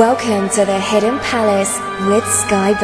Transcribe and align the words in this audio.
Welcome 0.00 0.48
to 0.54 0.64
the 0.64 0.80
Hidden 0.80 1.18
Palace 1.18 1.78
with 2.08 2.24
Skyblaze. 2.24 2.80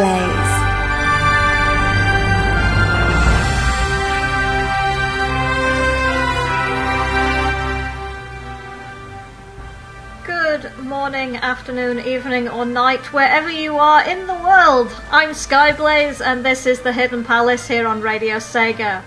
Good 10.27 10.78
morning, 10.84 11.36
afternoon, 11.36 12.00
evening, 12.00 12.50
or 12.50 12.66
night, 12.66 13.10
wherever 13.14 13.50
you 13.50 13.78
are 13.78 14.06
in 14.06 14.27
the 14.27 14.34
world. 14.34 14.94
I'm 15.10 15.30
Skyblaze, 15.30 16.20
and 16.20 16.44
this 16.44 16.66
is 16.66 16.80
the 16.80 16.92
Hidden 16.92 17.24
Palace 17.24 17.66
here 17.66 17.86
on 17.86 18.02
Radio 18.02 18.36
Sega. 18.36 19.00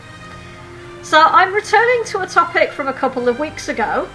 So, 1.03 1.21
I'm 1.21 1.53
returning 1.53 2.05
to 2.05 2.21
a 2.21 2.27
topic 2.27 2.71
from 2.71 2.87
a 2.87 2.93
couple 2.93 3.29
of 3.29 3.37
weeks 3.37 3.69
ago 3.69 4.09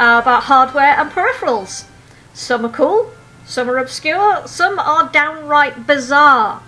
uh, 0.00 0.18
about 0.20 0.42
hardware 0.42 0.98
and 0.98 1.08
peripherals. 1.12 1.84
Some 2.32 2.64
are 2.64 2.70
cool, 2.70 3.12
some 3.50 3.68
are 3.68 3.78
obscure, 3.78 4.46
some 4.46 4.78
are 4.78 5.10
downright 5.10 5.84
bizarre. 5.84 6.62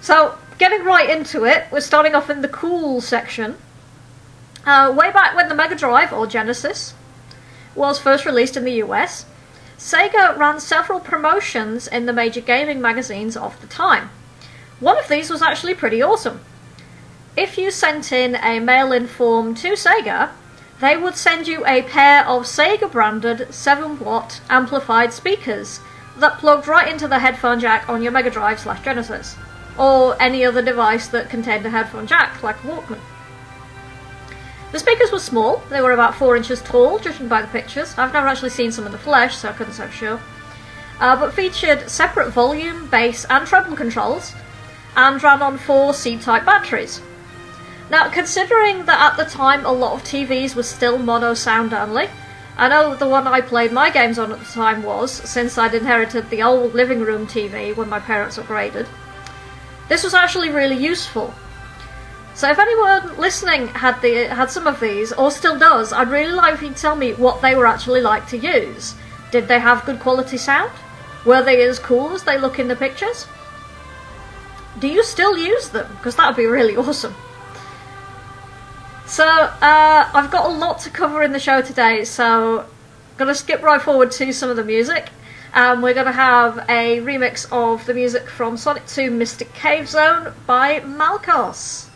So, 0.00 0.38
getting 0.56 0.84
right 0.84 1.10
into 1.10 1.44
it, 1.44 1.64
we're 1.72 1.80
starting 1.80 2.14
off 2.14 2.30
in 2.30 2.42
the 2.42 2.48
cool 2.48 3.00
section. 3.00 3.56
Uh, 4.64 4.94
way 4.96 5.10
back 5.10 5.34
when 5.34 5.48
the 5.48 5.54
Mega 5.56 5.74
Drive, 5.74 6.12
or 6.12 6.28
Genesis, 6.28 6.94
was 7.74 7.98
first 7.98 8.24
released 8.24 8.56
in 8.56 8.62
the 8.62 8.74
US, 8.84 9.26
Sega 9.76 10.38
ran 10.38 10.60
several 10.60 11.00
promotions 11.00 11.88
in 11.88 12.06
the 12.06 12.12
major 12.12 12.40
gaming 12.40 12.80
magazines 12.80 13.36
of 13.36 13.60
the 13.60 13.66
time. 13.66 14.10
One 14.78 14.96
of 14.96 15.08
these 15.08 15.28
was 15.28 15.42
actually 15.42 15.74
pretty 15.74 16.00
awesome. 16.00 16.40
If 17.36 17.58
you 17.58 17.72
sent 17.72 18.12
in 18.12 18.36
a 18.36 18.60
mail 18.60 18.92
in 18.92 19.08
form 19.08 19.56
to 19.56 19.72
Sega, 19.72 20.30
they 20.80 20.96
would 20.96 21.16
send 21.16 21.48
you 21.48 21.64
a 21.66 21.82
pair 21.82 22.26
of 22.26 22.42
Sega 22.42 22.90
branded 22.90 23.52
7 23.52 23.98
watt 23.98 24.40
amplified 24.50 25.12
speakers 25.12 25.80
that 26.18 26.38
plugged 26.38 26.66
right 26.66 26.88
into 26.88 27.08
the 27.08 27.18
headphone 27.18 27.60
jack 27.60 27.88
on 27.88 28.02
your 28.02 28.12
Mega 28.12 28.30
Drive 28.30 28.60
slash 28.60 28.82
Genesis, 28.84 29.36
or 29.78 30.20
any 30.20 30.44
other 30.44 30.62
device 30.62 31.08
that 31.08 31.30
contained 31.30 31.64
a 31.66 31.70
headphone 31.70 32.06
jack, 32.06 32.42
like 32.42 32.56
a 32.62 32.66
Walkman. 32.66 33.00
The 34.72 34.78
speakers 34.78 35.12
were 35.12 35.18
small, 35.18 35.62
they 35.70 35.80
were 35.80 35.92
about 35.92 36.14
4 36.14 36.36
inches 36.36 36.60
tall, 36.60 36.98
judging 36.98 37.28
by 37.28 37.40
the 37.40 37.48
pictures. 37.48 37.96
I've 37.96 38.12
never 38.12 38.26
actually 38.26 38.50
seen 38.50 38.72
some 38.72 38.86
in 38.86 38.92
the 38.92 38.98
flesh, 38.98 39.36
so 39.36 39.48
I 39.48 39.52
couldn't 39.52 39.74
say 39.74 39.86
for 39.86 39.92
sure. 39.92 40.20
Uh, 41.00 41.16
but 41.16 41.34
featured 41.34 41.88
separate 41.90 42.30
volume, 42.30 42.88
bass, 42.88 43.24
and 43.30 43.46
treble 43.46 43.76
controls, 43.76 44.34
and 44.96 45.22
ran 45.22 45.42
on 45.42 45.58
four 45.58 45.94
C 45.94 46.18
type 46.18 46.44
batteries. 46.44 47.00
Now, 47.88 48.08
considering 48.08 48.84
that 48.86 49.12
at 49.12 49.16
the 49.16 49.30
time 49.30 49.64
a 49.64 49.72
lot 49.72 49.94
of 49.94 50.02
TVs 50.02 50.56
were 50.56 50.64
still 50.64 50.98
mono 50.98 51.34
sound 51.34 51.72
only, 51.72 52.08
I 52.58 52.68
know 52.68 52.96
the 52.96 53.08
one 53.08 53.26
I 53.26 53.42
played 53.42 53.70
my 53.70 53.90
games 53.90 54.18
on 54.18 54.32
at 54.32 54.38
the 54.38 54.52
time 54.52 54.82
was, 54.82 55.12
since 55.12 55.58
I'd 55.58 55.74
inherited 55.74 56.30
the 56.30 56.42
old 56.42 56.74
living 56.74 57.00
room 57.00 57.26
TV 57.26 57.76
when 57.76 57.88
my 57.88 58.00
parents 58.00 58.38
upgraded. 58.38 58.88
This 59.88 60.02
was 60.02 60.14
actually 60.14 60.50
really 60.50 60.76
useful. 60.76 61.32
So 62.34 62.50
if 62.50 62.58
anyone 62.58 63.16
listening 63.18 63.68
had 63.68 64.00
the 64.00 64.26
had 64.28 64.50
some 64.50 64.66
of 64.66 64.80
these, 64.80 65.12
or 65.12 65.30
still 65.30 65.58
does, 65.58 65.92
I'd 65.92 66.10
really 66.10 66.32
like 66.32 66.54
if 66.54 66.62
you 66.62 66.68
would 66.68 66.76
tell 66.76 66.96
me 66.96 67.12
what 67.14 67.40
they 67.40 67.54
were 67.54 67.66
actually 67.66 68.00
like 68.00 68.26
to 68.28 68.38
use. 68.38 68.94
Did 69.30 69.48
they 69.48 69.60
have 69.60 69.86
good 69.86 70.00
quality 70.00 70.36
sound? 70.36 70.72
Were 71.24 71.42
they 71.42 71.62
as 71.62 71.78
cool 71.78 72.10
as 72.12 72.24
they 72.24 72.38
look 72.38 72.58
in 72.58 72.68
the 72.68 72.76
pictures? 72.76 73.26
Do 74.78 74.88
you 74.88 75.02
still 75.02 75.36
use 75.36 75.70
them? 75.70 75.88
Because 75.96 76.16
that 76.16 76.26
would 76.26 76.36
be 76.36 76.46
really 76.46 76.76
awesome. 76.84 77.14
So, 79.06 79.24
uh, 79.24 80.10
I've 80.12 80.32
got 80.32 80.46
a 80.46 80.52
lot 80.52 80.80
to 80.80 80.90
cover 80.90 81.22
in 81.22 81.30
the 81.30 81.38
show 81.38 81.62
today, 81.62 82.04
so 82.04 82.60
I'm 82.62 82.66
going 83.16 83.28
to 83.28 83.36
skip 83.36 83.62
right 83.62 83.80
forward 83.80 84.10
to 84.10 84.32
some 84.32 84.50
of 84.50 84.56
the 84.56 84.64
music. 84.64 85.10
Um, 85.54 85.80
we're 85.80 85.94
going 85.94 86.06
to 86.06 86.12
have 86.12 86.58
a 86.68 86.98
remix 86.98 87.46
of 87.52 87.86
the 87.86 87.94
music 87.94 88.28
from 88.28 88.56
Sonic 88.56 88.84
2 88.88 89.12
Mystic 89.12 89.54
Cave 89.54 89.88
Zone 89.88 90.34
by 90.44 90.80
Malkos. 90.80 91.86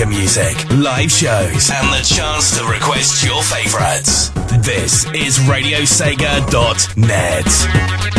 Sega 0.00 0.08
music, 0.08 0.56
live 0.78 1.12
shows, 1.12 1.70
and 1.70 1.92
the 1.92 2.00
chance 2.02 2.56
to 2.56 2.64
request 2.64 3.22
your 3.22 3.42
favorites. 3.42 4.30
This 4.64 5.04
is 5.12 5.38
RadioSega.net. 5.40 8.09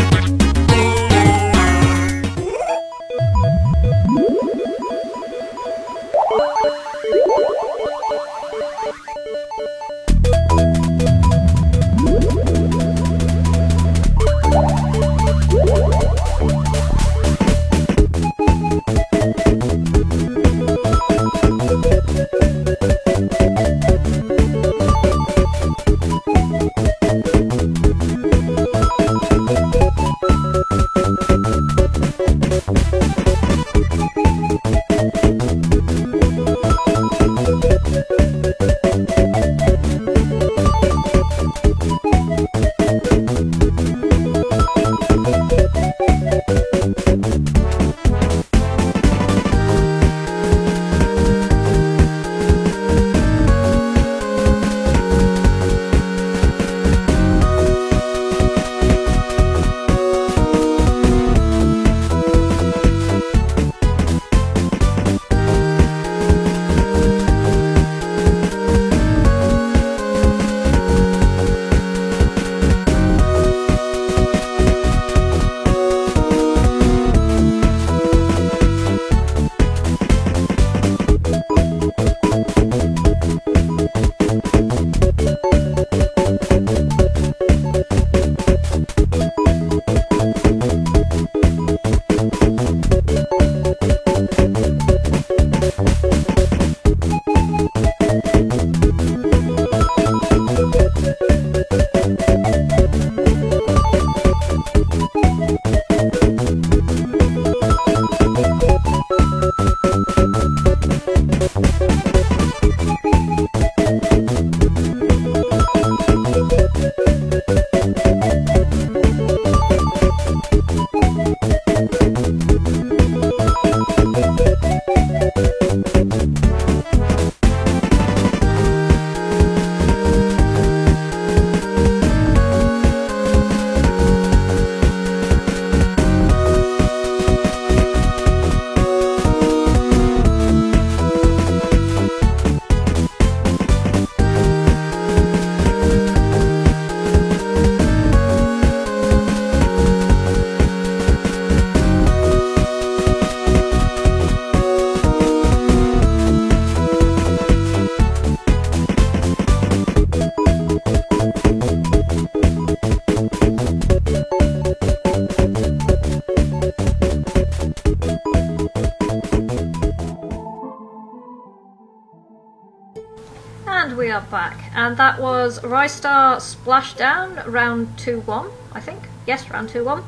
and 174.32 174.96
that 174.96 175.20
was 175.20 175.60
Ristar 175.60 176.36
Splashdown, 176.36 177.46
round 177.46 177.98
2 177.98 178.20
1, 178.20 178.50
I 178.72 178.80
think. 178.80 179.02
Yes, 179.26 179.50
round 179.50 179.68
2 179.68 179.84
1, 179.84 180.02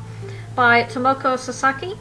by 0.55 0.83
Tomoko 0.83 1.37
Sasaki. 1.37 1.93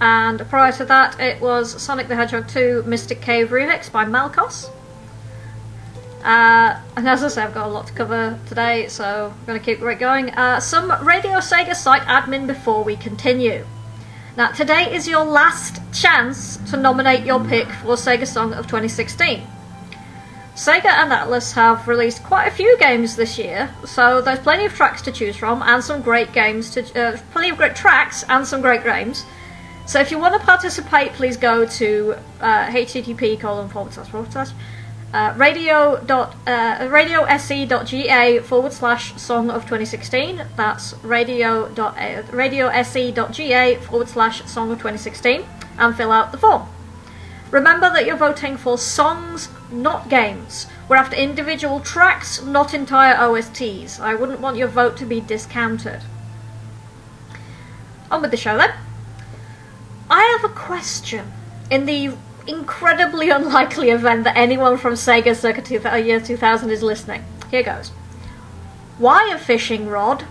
And 0.00 0.40
prior 0.48 0.72
to 0.72 0.84
that, 0.84 1.18
it 1.18 1.40
was 1.40 1.80
Sonic 1.80 2.08
the 2.08 2.16
Hedgehog 2.16 2.48
2 2.48 2.82
Mystic 2.86 3.20
Cave 3.20 3.48
Remix 3.48 3.90
by 3.90 4.04
Malkos. 4.04 4.68
Uh, 6.22 6.78
and 6.96 7.08
as 7.08 7.24
I 7.24 7.28
say, 7.28 7.42
I've 7.42 7.54
got 7.54 7.66
a 7.66 7.70
lot 7.70 7.86
to 7.86 7.92
cover 7.92 8.38
today, 8.46 8.88
so 8.88 9.32
I'm 9.34 9.46
going 9.46 9.58
to 9.58 9.64
keep 9.64 9.80
going. 9.80 10.30
Uh, 10.30 10.60
some 10.60 10.90
Radio 11.04 11.38
Sega 11.38 11.74
site 11.74 12.02
admin 12.02 12.46
before 12.46 12.84
we 12.84 12.96
continue. 12.96 13.64
Now, 14.36 14.52
today 14.52 14.94
is 14.94 15.08
your 15.08 15.24
last 15.24 15.80
chance 15.92 16.58
to 16.70 16.76
nominate 16.76 17.24
your 17.24 17.44
pick 17.44 17.68
for 17.68 17.94
Sega 17.96 18.26
Song 18.26 18.52
of 18.52 18.66
2016. 18.66 19.46
Sega 20.54 20.84
and 20.84 21.10
Atlus 21.12 21.54
have 21.54 21.88
released 21.88 22.22
quite 22.24 22.46
a 22.46 22.50
few 22.50 22.76
games 22.78 23.16
this 23.16 23.38
year, 23.38 23.70
so 23.86 24.20
there's 24.20 24.38
plenty 24.38 24.66
of 24.66 24.74
tracks 24.74 25.00
to 25.02 25.10
choose 25.10 25.34
from 25.34 25.62
and 25.62 25.82
some 25.82 26.02
great 26.02 26.32
games 26.32 26.70
to 26.72 26.82
uh, 26.94 27.16
plenty 27.32 27.48
of 27.48 27.56
great 27.56 27.74
tracks 27.74 28.22
and 28.28 28.46
some 28.46 28.60
great 28.60 28.84
games. 28.84 29.24
So 29.86 29.98
if 29.98 30.10
you 30.10 30.18
want 30.18 30.38
to 30.38 30.46
participate, 30.46 31.14
please 31.14 31.38
go 31.38 31.64
to 31.64 32.16
uh, 32.40 32.66
http 32.66 33.40
colon 33.40 33.70
forward 33.70 33.94
slash 33.94 34.08
forward 34.08 34.30
slash 34.30 34.50
uh, 35.14 35.32
radio 35.38 36.02
dot 36.04 36.36
uh, 36.46 36.78
radiose.ga 36.80 38.40
forward 38.40 38.72
slash 38.74 39.14
song 39.20 39.50
of 39.50 39.62
2016. 39.62 40.44
That's 40.56 40.92
radio 41.02 41.68
dot 41.70 41.96
uh, 41.96 42.22
radiose.ga 42.24 43.76
forward 43.76 44.08
slash 44.08 44.44
song 44.44 44.70
of 44.70 44.78
2016 44.78 45.44
and 45.78 45.96
fill 45.96 46.12
out 46.12 46.30
the 46.30 46.38
form. 46.38 46.68
Remember 47.52 47.90
that 47.90 48.06
you're 48.06 48.16
voting 48.16 48.56
for 48.56 48.78
songs, 48.78 49.50
not 49.70 50.08
games. 50.08 50.66
We're 50.88 50.96
after 50.96 51.16
individual 51.16 51.80
tracks, 51.80 52.42
not 52.42 52.72
entire 52.72 53.14
OSTs. 53.14 54.00
I 54.00 54.14
wouldn't 54.14 54.40
want 54.40 54.56
your 54.56 54.68
vote 54.68 54.96
to 54.96 55.04
be 55.04 55.20
discounted. 55.20 56.00
On 58.10 58.22
with 58.22 58.30
the 58.30 58.38
show 58.38 58.56
then. 58.56 58.72
I 60.10 60.38
have 60.40 60.50
a 60.50 60.54
question. 60.54 61.30
In 61.70 61.84
the 61.84 62.14
incredibly 62.46 63.28
unlikely 63.38 63.90
event 63.90 64.24
that 64.24 64.36
anyone 64.36 64.78
from 64.78 64.94
Sega 64.94 65.36
circa 65.36 65.60
two, 65.60 65.78
uh, 65.84 65.96
year 65.96 66.20
2000 66.20 66.70
is 66.70 66.82
listening, 66.82 67.22
here 67.50 67.62
goes. 67.62 67.90
Why 68.96 69.30
a 69.30 69.38
fishing 69.38 69.88
rod? 69.88 70.24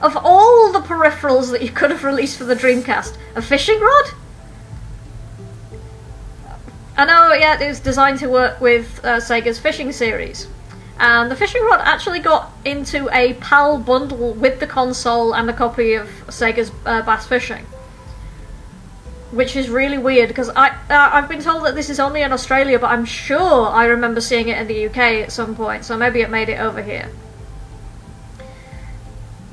Of 0.00 0.16
all 0.16 0.72
the 0.72 0.80
peripherals 0.80 1.50
that 1.50 1.60
you 1.60 1.70
could 1.70 1.90
have 1.90 2.04
released 2.04 2.38
for 2.38 2.44
the 2.44 2.56
Dreamcast, 2.56 3.18
a 3.36 3.42
fishing 3.42 3.78
rod? 3.78 4.14
I 6.98 7.04
know, 7.04 7.32
yeah, 7.32 7.62
it 7.62 7.68
was 7.68 7.78
designed 7.78 8.18
to 8.18 8.28
work 8.28 8.60
with 8.60 9.00
uh, 9.04 9.18
Sega's 9.18 9.60
fishing 9.60 9.92
series. 9.92 10.48
And 10.98 11.30
the 11.30 11.36
fishing 11.36 11.62
rod 11.62 11.80
actually 11.84 12.18
got 12.18 12.50
into 12.64 13.08
a 13.16 13.34
PAL 13.34 13.78
bundle 13.78 14.34
with 14.34 14.58
the 14.58 14.66
console 14.66 15.32
and 15.32 15.48
a 15.48 15.52
copy 15.52 15.94
of 15.94 16.08
Sega's 16.26 16.72
uh, 16.84 17.02
Bass 17.02 17.24
Fishing. 17.24 17.64
Which 19.30 19.54
is 19.54 19.70
really 19.70 19.98
weird 19.98 20.26
because 20.26 20.48
I 20.56 20.70
uh, 20.70 21.10
I've 21.12 21.28
been 21.28 21.40
told 21.40 21.66
that 21.66 21.76
this 21.76 21.88
is 21.88 22.00
only 22.00 22.22
in 22.22 22.32
Australia, 22.32 22.80
but 22.80 22.88
I'm 22.90 23.04
sure 23.04 23.68
I 23.68 23.84
remember 23.84 24.20
seeing 24.20 24.48
it 24.48 24.58
in 24.58 24.66
the 24.66 24.86
UK 24.86 25.22
at 25.22 25.30
some 25.30 25.54
point, 25.54 25.84
so 25.84 25.96
maybe 25.96 26.22
it 26.22 26.30
made 26.30 26.48
it 26.48 26.58
over 26.58 26.82
here. 26.82 27.10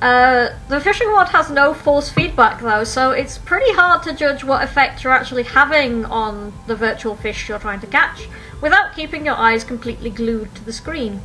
Uh, 0.01 0.49
the 0.67 0.79
fishing 0.81 1.07
rod 1.07 1.29
has 1.29 1.49
no 1.49 1.73
force 1.73 2.09
feedback 2.09 2.61
though, 2.61 2.83
so 2.83 3.11
it's 3.11 3.37
pretty 3.37 3.71
hard 3.73 4.03
to 4.03 4.13
judge 4.13 4.43
what 4.43 4.61
effect 4.61 5.03
you're 5.03 5.13
actually 5.13 5.43
having 5.43 6.03
on 6.05 6.53
the 6.67 6.75
virtual 6.75 7.15
fish 7.15 7.47
you're 7.47 7.59
trying 7.59 7.79
to 7.79 7.87
catch 7.87 8.27
without 8.61 8.93
keeping 8.93 9.25
your 9.25 9.35
eyes 9.35 9.63
completely 9.63 10.09
glued 10.09 10.53
to 10.53 10.63
the 10.65 10.73
screen. 10.73 11.21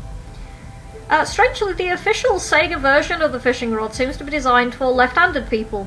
Uh, 1.09 1.25
strangely, 1.25 1.73
the 1.73 1.89
official 1.89 2.37
Sega 2.37 2.81
version 2.81 3.21
of 3.21 3.33
the 3.33 3.41
fishing 3.41 3.73
rod 3.73 3.93
seems 3.93 4.17
to 4.17 4.23
be 4.25 4.31
designed 4.31 4.73
for 4.73 4.87
left 4.87 5.17
handed 5.17 5.51
people, 5.51 5.85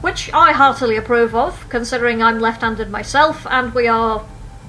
which 0.00 0.32
I 0.32 0.52
heartily 0.52 0.96
approve 0.96 1.34
of, 1.34 1.68
considering 1.68 2.22
I'm 2.22 2.38
left 2.38 2.60
handed 2.60 2.88
myself 2.88 3.44
and 3.50 3.74
we 3.74 3.88
are 3.88 4.24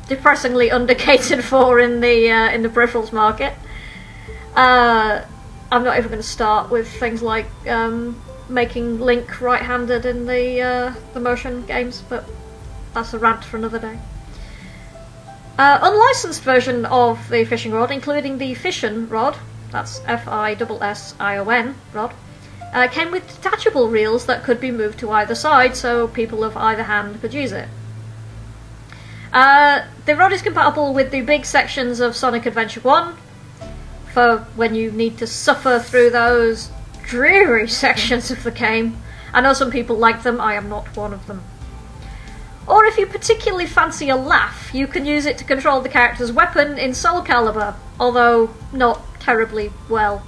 depressingly 0.09 0.69
undercatered 0.71 1.43
for 1.43 1.79
in 1.79 1.99
the, 2.01 2.31
uh, 2.31 2.49
in 2.49 2.63
the 2.63 2.69
peripherals 2.69 3.13
market. 3.13 3.53
Uh, 4.55 5.21
I'm 5.71 5.83
not 5.83 5.97
even 5.97 6.09
going 6.09 6.21
to 6.21 6.27
start 6.27 6.69
with 6.69 6.87
things 6.87 7.21
like 7.21 7.47
um, 7.67 8.21
making 8.49 8.99
Link 8.99 9.41
right-handed 9.41 10.05
in 10.05 10.25
the 10.25 10.61
uh, 10.61 10.93
the 11.13 11.19
motion 11.19 11.65
games, 11.65 12.03
but 12.07 12.25
that's 12.93 13.13
a 13.13 13.19
rant 13.19 13.43
for 13.43 13.57
another 13.57 13.79
day. 13.79 13.99
Uh, 15.57 15.79
unlicensed 15.81 16.43
version 16.43 16.85
of 16.85 17.29
the 17.29 17.43
fishing 17.43 17.71
rod, 17.71 17.91
including 17.91 18.37
the 18.37 18.53
Fission 18.53 19.09
rod, 19.09 19.35
that's 19.71 20.01
F-I-S-S-I-O-N 20.05 21.75
rod, 21.93 22.13
uh, 22.73 22.87
came 22.87 23.11
with 23.11 23.27
detachable 23.27 23.89
reels 23.89 24.27
that 24.27 24.43
could 24.43 24.61
be 24.61 24.69
moved 24.69 24.99
to 24.99 25.09
either 25.09 25.33
side, 25.33 25.75
so 25.75 26.07
people 26.07 26.43
of 26.43 26.55
either 26.55 26.83
hand 26.83 27.19
could 27.21 27.33
use 27.33 27.51
it. 27.51 27.67
Uh, 29.33 29.85
the 30.05 30.15
rod 30.15 30.31
is 30.31 30.43
compatible 30.43 30.93
with 30.93 31.11
the 31.11 31.21
big 31.21 31.43
sections 31.43 31.99
of 31.99 32.15
Sonic 32.15 32.45
Adventure 32.45 32.81
1, 32.81 33.17
for 34.17 34.39
when 34.55 34.73
you 34.73 34.89
need 34.89 35.15
to 35.15 35.27
suffer 35.27 35.77
through 35.77 36.09
those 36.09 36.71
dreary 37.03 37.67
sections 37.83 38.31
of 38.31 38.41
the 38.41 38.49
game. 38.49 38.97
I 39.31 39.41
know 39.41 39.53
some 39.53 39.69
people 39.69 39.95
like 39.95 40.23
them, 40.23 40.41
I 40.41 40.55
am 40.55 40.67
not 40.69 40.97
one 40.97 41.13
of 41.13 41.27
them. 41.27 41.43
Or 42.67 42.83
if 42.85 42.97
you 42.97 43.05
particularly 43.05 43.67
fancy 43.67 44.09
a 44.09 44.15
laugh, 44.15 44.73
you 44.73 44.87
can 44.87 45.05
use 45.05 45.27
it 45.27 45.37
to 45.37 45.43
control 45.43 45.81
the 45.81 45.89
character's 45.89 46.31
weapon 46.31 46.79
in 46.79 46.95
Soul 46.95 47.21
Calibur, 47.21 47.75
although 47.99 48.55
not 48.73 49.03
terribly 49.19 49.71
well. 49.87 50.23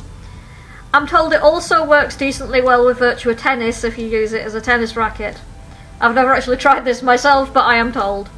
I'm 0.94 1.08
told 1.08 1.34
it 1.34 1.42
also 1.42 1.84
works 1.84 2.16
decently 2.16 2.62
well 2.62 2.86
with 2.86 3.00
Virtua 3.00 3.36
Tennis 3.36 3.84
if 3.84 3.98
you 3.98 4.06
use 4.06 4.34
it 4.34 4.46
as 4.46 4.54
a 4.54 4.62
tennis 4.62 4.96
racket. 4.96 5.42
I've 6.00 6.14
never 6.14 6.32
actually 6.36 6.58
tried 6.58 6.86
this 6.86 7.02
myself, 7.02 7.52
but 7.52 7.66
I 7.66 7.78
am 7.78 7.92
told 7.92 8.30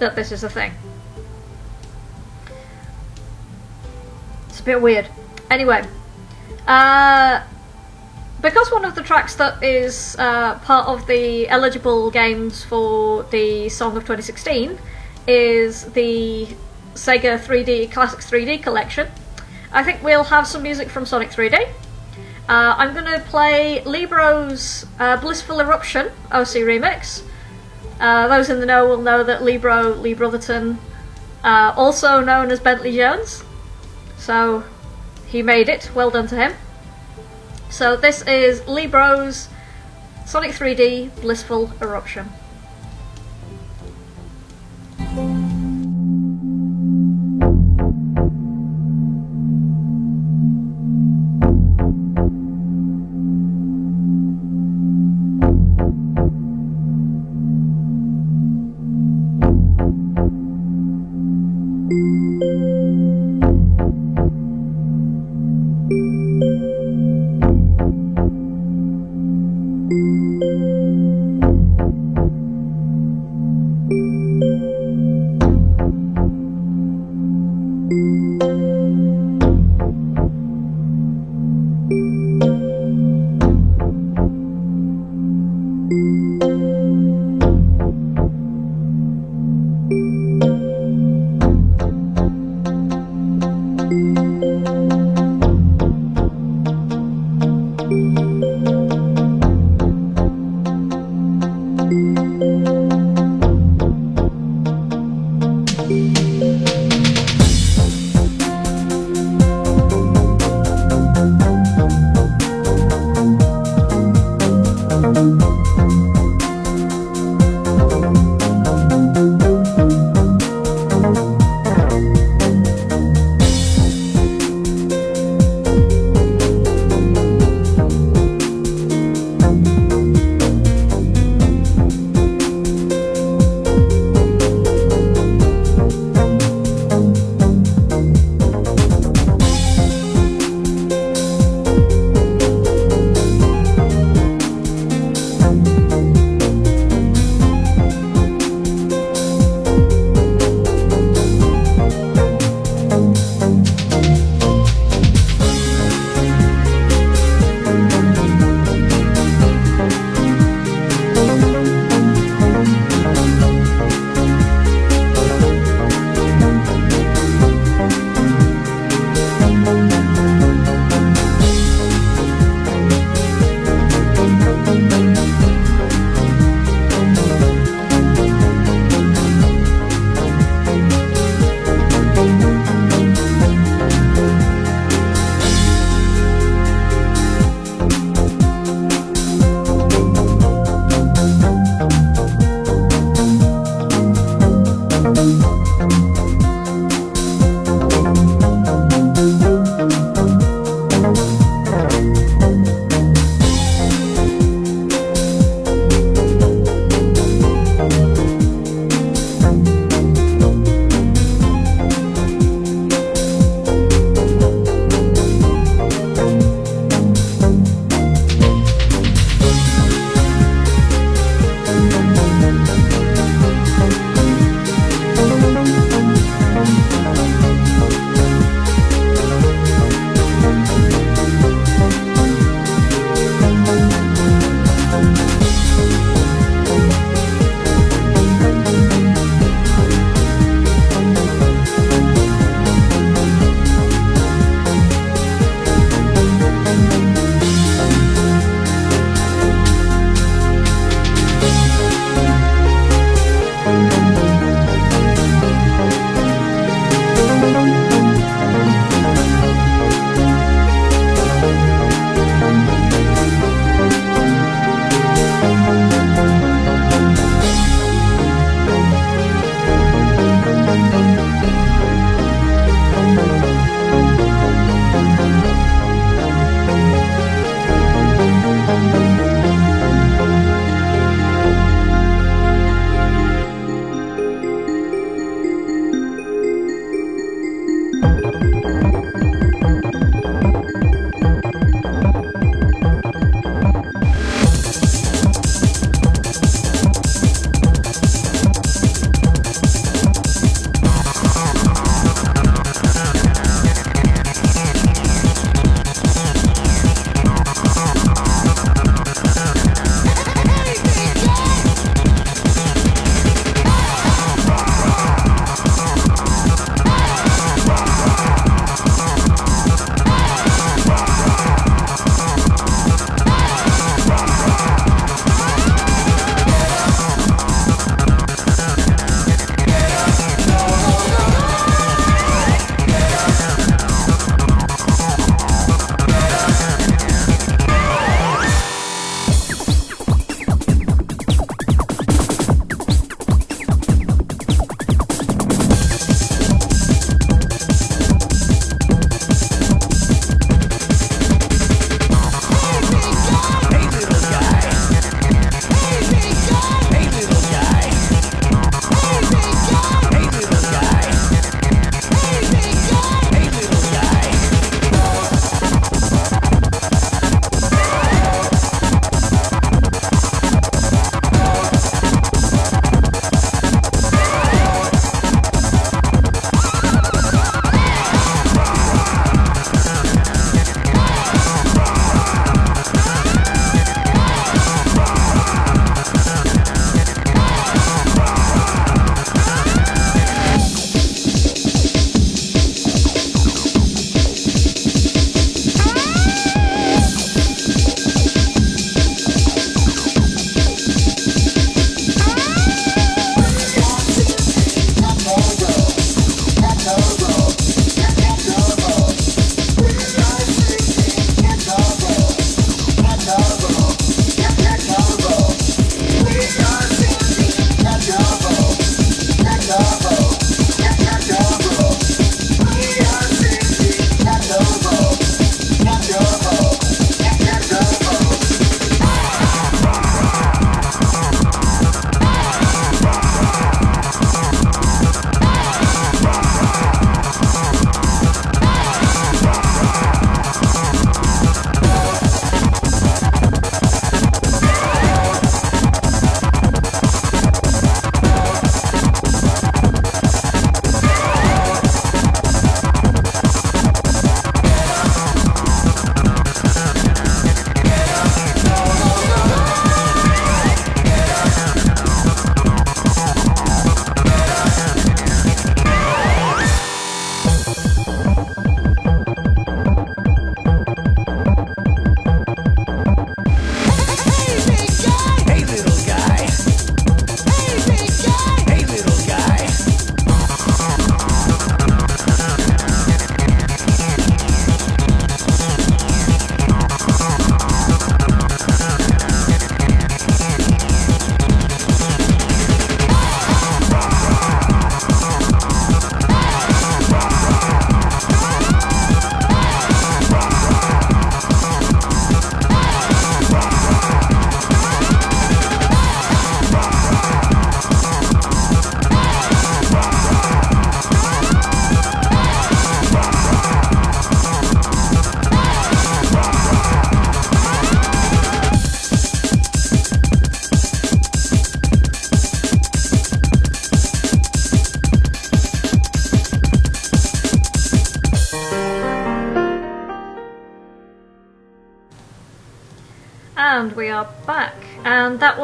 that 0.00 0.16
this 0.16 0.32
is 0.32 0.42
a 0.42 0.50
thing. 0.50 0.72
Bit 4.66 4.82
weird. 4.82 5.08
Anyway, 5.50 5.86
uh, 6.66 7.42
because 8.42 8.70
one 8.70 8.84
of 8.84 8.94
the 8.94 9.02
tracks 9.02 9.36
that 9.36 9.62
is 9.62 10.16
uh, 10.18 10.58
part 10.58 10.88
of 10.88 11.06
the 11.06 11.48
eligible 11.48 12.10
games 12.10 12.64
for 12.64 13.22
the 13.24 13.68
Song 13.68 13.96
of 13.96 14.02
2016 14.02 14.78
is 15.26 15.84
the 15.92 16.46
Sega 16.94 17.38
3D 17.38 17.90
Classics 17.92 18.30
3D 18.30 18.62
collection, 18.62 19.08
I 19.72 19.82
think 19.82 20.02
we'll 20.02 20.24
have 20.24 20.46
some 20.46 20.62
music 20.62 20.88
from 20.88 21.06
Sonic 21.06 21.30
3D. 21.30 21.68
Uh, 22.48 22.74
I'm 22.78 22.92
going 22.92 23.06
to 23.06 23.20
play 23.26 23.82
Libro's 23.84 24.86
uh, 24.98 25.16
Blissful 25.20 25.60
Eruption 25.60 26.06
OC 26.30 26.62
remix. 26.66 27.22
Uh, 27.98 28.28
those 28.28 28.50
in 28.50 28.60
the 28.60 28.66
know 28.66 28.86
will 28.86 29.02
know 29.02 29.24
that 29.24 29.42
Libro, 29.42 29.94
Lee 29.94 30.14
Brotherton, 30.14 30.78
uh, 31.42 31.72
also 31.76 32.20
known 32.20 32.50
as 32.50 32.60
Bentley 32.60 32.94
Jones, 32.94 33.42
so 34.16 34.64
he 35.26 35.42
made 35.42 35.68
it. 35.68 35.90
Well 35.94 36.10
done 36.10 36.26
to 36.28 36.36
him. 36.36 36.54
So 37.70 37.96
this 37.96 38.22
is 38.22 38.66
Libro's 38.66 39.48
Sonic 40.24 40.52
3D 40.52 41.20
Blissful 41.20 41.72
Eruption. 41.80 42.30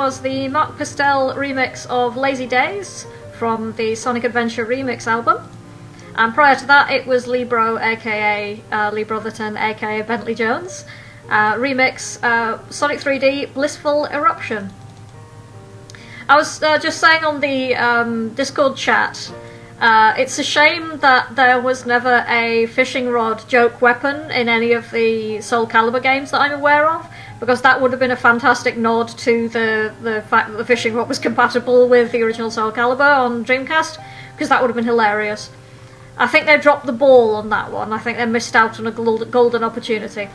Was 0.02 0.20
the 0.20 0.48
Mark 0.48 0.76
Pistel 0.76 1.32
remix 1.36 1.86
of 1.86 2.16
Lazy 2.16 2.44
Days 2.44 3.06
from 3.38 3.72
the 3.74 3.94
Sonic 3.94 4.24
Adventure 4.24 4.66
Remix 4.66 5.06
album. 5.06 5.48
And 6.16 6.34
prior 6.34 6.56
to 6.56 6.66
that, 6.66 6.90
it 6.90 7.06
was 7.06 7.28
Libro, 7.28 7.78
aka 7.78 8.60
uh, 8.72 8.90
Lee 8.92 9.04
Brotherton, 9.04 9.56
aka 9.56 10.02
Bentley 10.02 10.34
Jones, 10.34 10.86
uh, 11.28 11.54
remix 11.54 12.20
uh, 12.24 12.58
Sonic 12.68 12.98
3D 12.98 13.54
Blissful 13.54 14.06
Eruption. 14.06 14.72
I 16.28 16.34
was 16.34 16.60
uh, 16.60 16.80
just 16.80 16.98
saying 16.98 17.22
on 17.22 17.38
the 17.38 17.76
um, 17.76 18.34
Discord 18.34 18.76
chat, 18.76 19.32
uh, 19.80 20.14
it's 20.18 20.36
a 20.40 20.42
shame 20.42 20.98
that 20.98 21.36
there 21.36 21.60
was 21.60 21.86
never 21.86 22.24
a 22.26 22.66
fishing 22.66 23.08
rod 23.08 23.48
joke 23.48 23.80
weapon 23.80 24.32
in 24.32 24.48
any 24.48 24.72
of 24.72 24.90
the 24.90 25.40
Soul 25.42 25.68
Calibur 25.68 26.02
games 26.02 26.32
that 26.32 26.40
I'm 26.40 26.58
aware 26.58 26.90
of, 26.90 27.08
because 27.42 27.62
that 27.62 27.80
would 27.80 27.90
have 27.90 27.98
been 27.98 28.12
a 28.12 28.16
fantastic 28.16 28.76
nod 28.76 29.08
to 29.08 29.48
the, 29.48 29.92
the 30.00 30.22
fact 30.28 30.48
that 30.48 30.58
the 30.58 30.64
fishing 30.64 30.94
rod 30.94 31.08
was 31.08 31.18
compatible 31.18 31.88
with 31.88 32.12
the 32.12 32.22
original 32.22 32.52
Soul 32.52 32.70
Calibur 32.70 33.18
on 33.18 33.44
Dreamcast, 33.44 34.00
because 34.32 34.48
that 34.48 34.62
would 34.62 34.68
have 34.68 34.76
been 34.76 34.84
hilarious. 34.84 35.50
I 36.16 36.28
think 36.28 36.46
they 36.46 36.56
dropped 36.56 36.86
the 36.86 36.92
ball 36.92 37.34
on 37.34 37.48
that 37.48 37.72
one. 37.72 37.92
I 37.92 37.98
think 37.98 38.16
they 38.16 38.26
missed 38.26 38.54
out 38.54 38.78
on 38.78 38.86
a 38.86 38.92
golden 38.92 39.64
opportunity. 39.64 40.28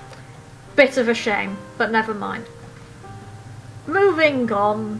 Bit 0.75 0.97
of 0.97 1.07
a 1.07 1.13
shame, 1.13 1.57
but 1.77 1.91
never 1.91 2.13
mind. 2.13 2.45
Moving 3.87 4.51
on. 4.51 4.99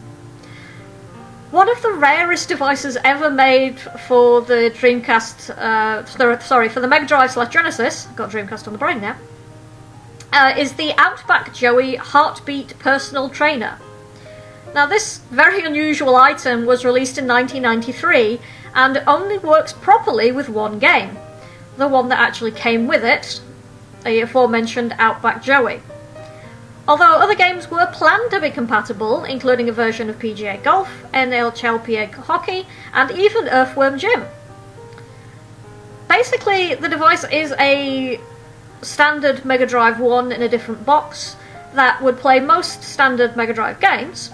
One 1.50 1.68
of 1.68 1.82
the 1.82 1.92
rarest 1.92 2.48
devices 2.48 2.96
ever 3.04 3.28
made 3.28 3.78
for 3.78 4.40
the 4.40 4.72
Dreamcast, 4.74 5.50
uh, 5.50 6.38
sorry, 6.40 6.70
for 6.70 6.80
the 6.80 6.88
Mega 6.88 7.04
Drive 7.04 7.32
slash 7.32 7.52
Genesis, 7.52 8.06
got 8.16 8.30
Dreamcast 8.30 8.66
on 8.66 8.72
the 8.72 8.78
brain 8.78 9.02
now, 9.02 9.16
uh, 10.32 10.54
is 10.56 10.74
the 10.74 10.92
Outback 10.98 11.54
Joey 11.54 11.96
Heartbeat 11.96 12.78
Personal 12.78 13.28
Trainer. 13.28 13.78
Now, 14.74 14.86
this 14.86 15.18
very 15.30 15.64
unusual 15.64 16.16
item 16.16 16.66
was 16.66 16.84
released 16.84 17.18
in 17.18 17.26
1993 17.26 18.40
and 18.74 19.02
only 19.06 19.38
works 19.38 19.72
properly 19.72 20.30
with 20.30 20.48
one 20.48 20.78
game 20.78 21.16
the 21.78 21.88
one 21.88 22.08
that 22.08 22.18
actually 22.18 22.50
came 22.50 22.86
with 22.86 23.04
it, 23.04 23.40
the 24.04 24.20
aforementioned 24.20 24.94
Outback 24.98 25.42
Joey. 25.42 25.80
Although 26.86 27.18
other 27.18 27.34
games 27.34 27.70
were 27.70 27.86
planned 27.86 28.30
to 28.32 28.40
be 28.40 28.50
compatible, 28.50 29.24
including 29.24 29.68
a 29.68 29.72
version 29.72 30.10
of 30.10 30.18
PGA 30.18 30.62
Golf, 30.62 30.90
NHLPA 31.12 32.12
Hockey, 32.14 32.66
and 32.92 33.10
even 33.12 33.48
Earthworm 33.48 33.98
Jim. 33.98 34.24
Basically, 36.08 36.74
the 36.74 36.88
device 36.88 37.24
is 37.24 37.52
a 37.58 38.18
standard 38.82 39.44
Mega 39.44 39.66
Drive 39.66 40.00
1 40.00 40.32
in 40.32 40.42
a 40.42 40.48
different 40.48 40.84
box 40.84 41.36
that 41.74 42.02
would 42.02 42.18
play 42.18 42.40
most 42.40 42.82
standard 42.82 43.36
Mega 43.36 43.52
Drive 43.52 43.80
games, 43.80 44.30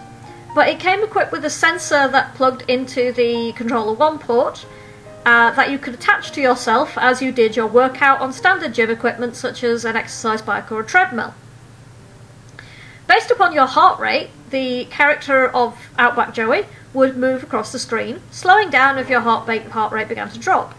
but 0.55 0.69
it 0.69 0.79
came 0.79 1.03
equipped 1.03 1.33
with 1.33 1.45
a 1.45 1.51
sensor 1.51 2.09
that 2.09 2.35
plugged 2.35 2.63
into 2.69 3.13
the 3.13 3.53
controller 3.53 3.95
1 3.95 4.19
port 4.19 4.67
uh, 5.27 5.51
that 5.53 5.71
you 5.71 5.79
could 5.79 5.95
attach 5.95 6.33
to 6.33 6.41
yourself 6.41 6.97
as 6.99 7.23
you 7.23 7.33
did 7.33 7.57
your 7.57 7.67
workout 7.67 8.21
on 8.21 8.33
standard 8.33 8.75
gym 8.75 8.91
equipment 8.91 9.35
such 9.35 9.65
as 9.65 9.85
an 9.85 9.97
exercise 9.97 10.43
bike 10.43 10.71
or 10.71 10.81
a 10.81 10.85
treadmill. 10.85 11.35
Based 13.09 13.31
upon 13.31 13.53
your 13.53 13.67
heart 13.67 13.99
rate, 13.99 14.31
the 14.51 14.85
character 14.87 15.49
of 15.49 15.79
Outback 15.99 16.35
Joey 16.35 16.67
would 16.93 17.17
move 17.17 17.43
across 17.43 17.73
the 17.73 17.79
screen, 17.79 18.21
slowing 18.31 18.71
down 18.71 18.99
if 18.99 19.11
your 19.11 19.21
heart 19.21 19.49
rate, 19.49 19.67
heart 19.67 19.93
rate 19.93 20.09
began 20.09 20.31
to 20.31 20.39
drop. 20.39 20.75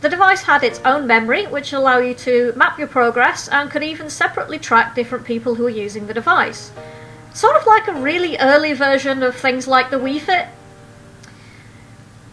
The 0.00 0.08
device 0.08 0.42
had 0.42 0.62
its 0.62 0.80
own 0.84 1.06
memory, 1.06 1.46
which 1.46 1.72
allowed 1.72 2.06
you 2.06 2.14
to 2.14 2.52
map 2.54 2.78
your 2.78 2.88
progress 2.88 3.48
and 3.48 3.70
could 3.70 3.82
even 3.82 4.10
separately 4.10 4.58
track 4.58 4.94
different 4.94 5.24
people 5.24 5.54
who 5.54 5.62
were 5.64 5.70
using 5.70 6.06
the 6.06 6.14
device, 6.14 6.70
Sort 7.36 7.56
of 7.56 7.66
like 7.66 7.86
a 7.86 7.92
really 7.92 8.38
early 8.38 8.72
version 8.72 9.22
of 9.22 9.36
things 9.36 9.68
like 9.68 9.90
the 9.90 9.98
Wii 9.98 10.20
Fit. 10.20 10.48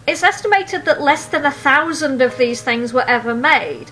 It's 0.08 0.24
estimated 0.24 0.86
that 0.86 1.02
less 1.02 1.26
than 1.26 1.46
a 1.46 1.52
thousand 1.52 2.22
of 2.22 2.38
these 2.38 2.62
things 2.62 2.94
were 2.94 3.04
ever 3.06 3.36
made, 3.36 3.92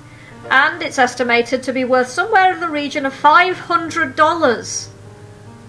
and 0.50 0.82
it's 0.82 0.98
estimated 0.98 1.64
to 1.64 1.74
be 1.74 1.84
worth 1.84 2.08
somewhere 2.08 2.54
in 2.54 2.62
the 2.62 2.70
region 2.70 3.06
of 3.06 3.14
$500. 3.14 4.16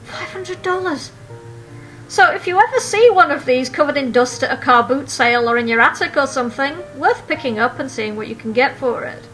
$500! 0.06 1.10
So 2.12 2.30
if 2.30 2.46
you 2.46 2.60
ever 2.60 2.78
see 2.78 3.08
one 3.08 3.30
of 3.30 3.46
these 3.46 3.70
covered 3.70 3.96
in 3.96 4.12
dust 4.12 4.42
at 4.42 4.52
a 4.52 4.60
car 4.60 4.82
boot 4.82 5.08
sale 5.08 5.48
or 5.48 5.56
in 5.56 5.66
your 5.66 5.80
attic 5.80 6.14
or 6.14 6.26
something, 6.26 6.76
worth 6.98 7.26
picking 7.26 7.58
up 7.58 7.78
and 7.78 7.90
seeing 7.90 8.16
what 8.16 8.28
you 8.28 8.34
can 8.34 8.52
get 8.52 8.76
for 8.76 9.04
it. 9.04 9.24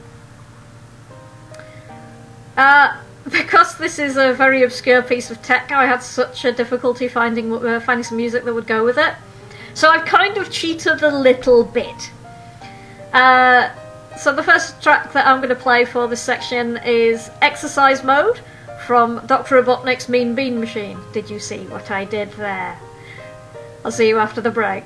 Uh, 2.56 2.96
because 3.32 3.76
this 3.78 3.98
is 3.98 4.16
a 4.16 4.32
very 4.32 4.62
obscure 4.62 5.02
piece 5.02 5.28
of 5.28 5.42
tech, 5.42 5.72
I 5.72 5.86
had 5.86 6.04
such 6.04 6.44
a 6.44 6.52
difficulty 6.52 7.08
finding 7.08 7.52
uh, 7.52 7.80
finding 7.80 8.04
some 8.04 8.16
music 8.16 8.44
that 8.44 8.54
would 8.54 8.68
go 8.68 8.84
with 8.84 8.96
it. 8.96 9.12
So 9.74 9.90
I've 9.90 10.04
kind 10.04 10.36
of 10.38 10.48
cheated 10.48 11.02
a 11.02 11.10
little 11.10 11.64
bit. 11.64 12.12
Uh, 13.12 13.70
so 14.16 14.32
the 14.32 14.44
first 14.44 14.80
track 14.80 15.12
that 15.14 15.26
I'm 15.26 15.38
going 15.38 15.48
to 15.48 15.56
play 15.56 15.84
for 15.84 16.06
this 16.06 16.22
section 16.22 16.76
is 16.84 17.28
Exercise 17.42 18.04
Mode 18.04 18.38
from 18.88 19.20
Dr. 19.26 19.62
Robotnik's 19.62 20.08
Mean 20.08 20.34
Bean 20.34 20.58
Machine. 20.58 20.98
Did 21.12 21.28
you 21.28 21.38
see 21.38 21.66
what 21.66 21.90
I 21.90 22.06
did 22.06 22.32
there? 22.32 22.80
I'll 23.84 23.92
see 23.92 24.08
you 24.08 24.18
after 24.18 24.40
the 24.40 24.50
break. 24.50 24.84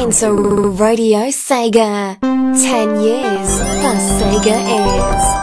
Locked 0.00 0.22
into 0.22 0.70
Radio 0.82 1.28
Sega. 1.28 2.18
10 2.20 3.00
years, 3.00 3.58
the 3.58 3.94
Sega 4.18 5.34
is. 5.34 5.39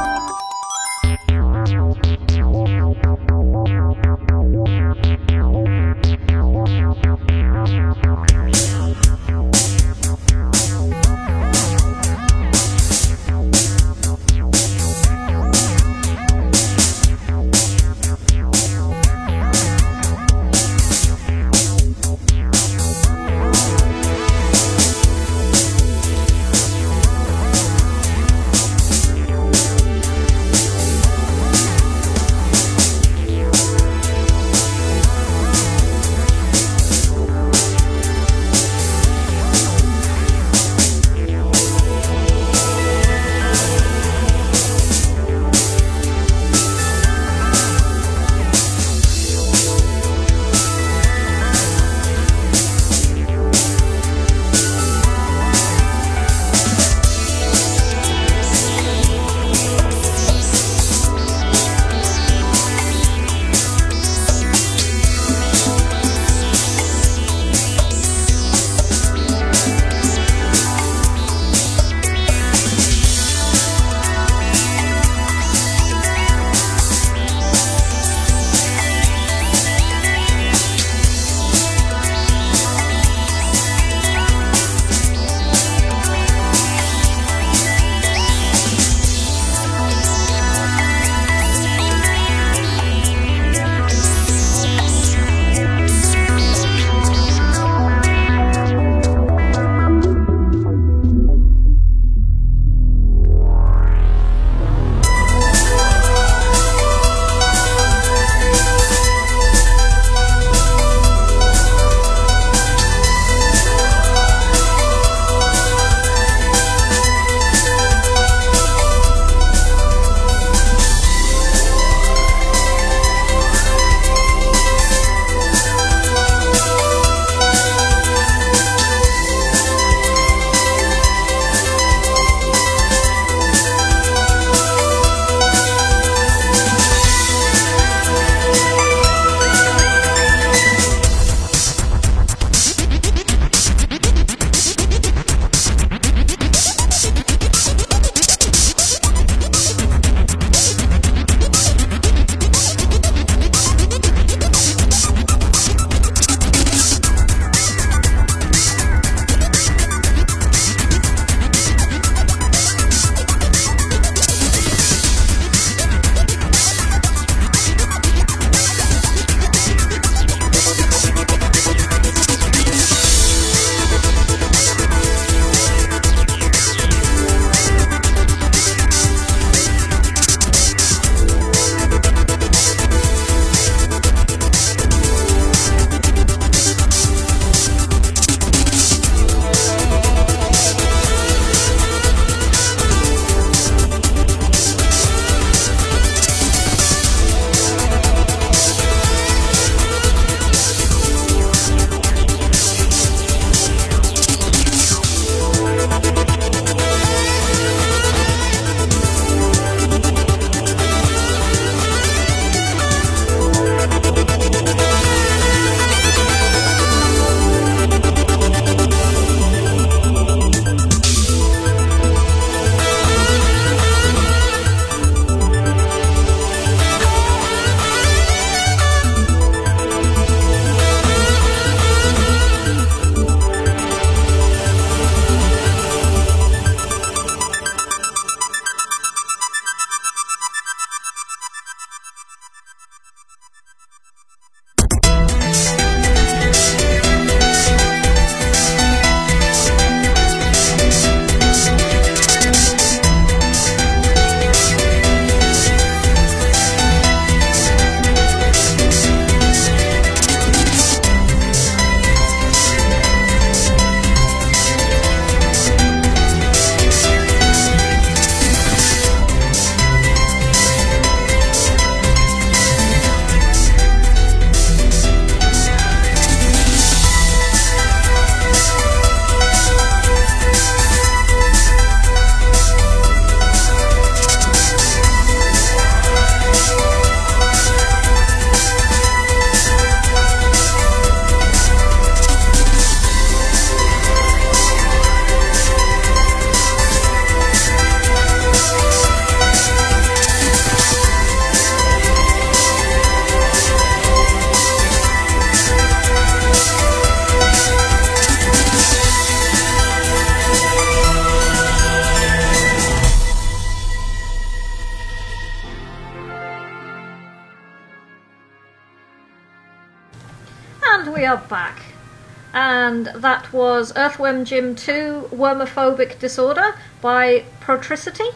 And 322.59 323.05
that 323.13 323.53
was 323.53 323.93
Earthworm 323.95 324.43
Jim 324.43 324.75
2 324.75 325.29
Wormophobic 325.31 326.17
Disorder 326.17 326.73
by 327.03 327.45
Protricity. 327.59 328.29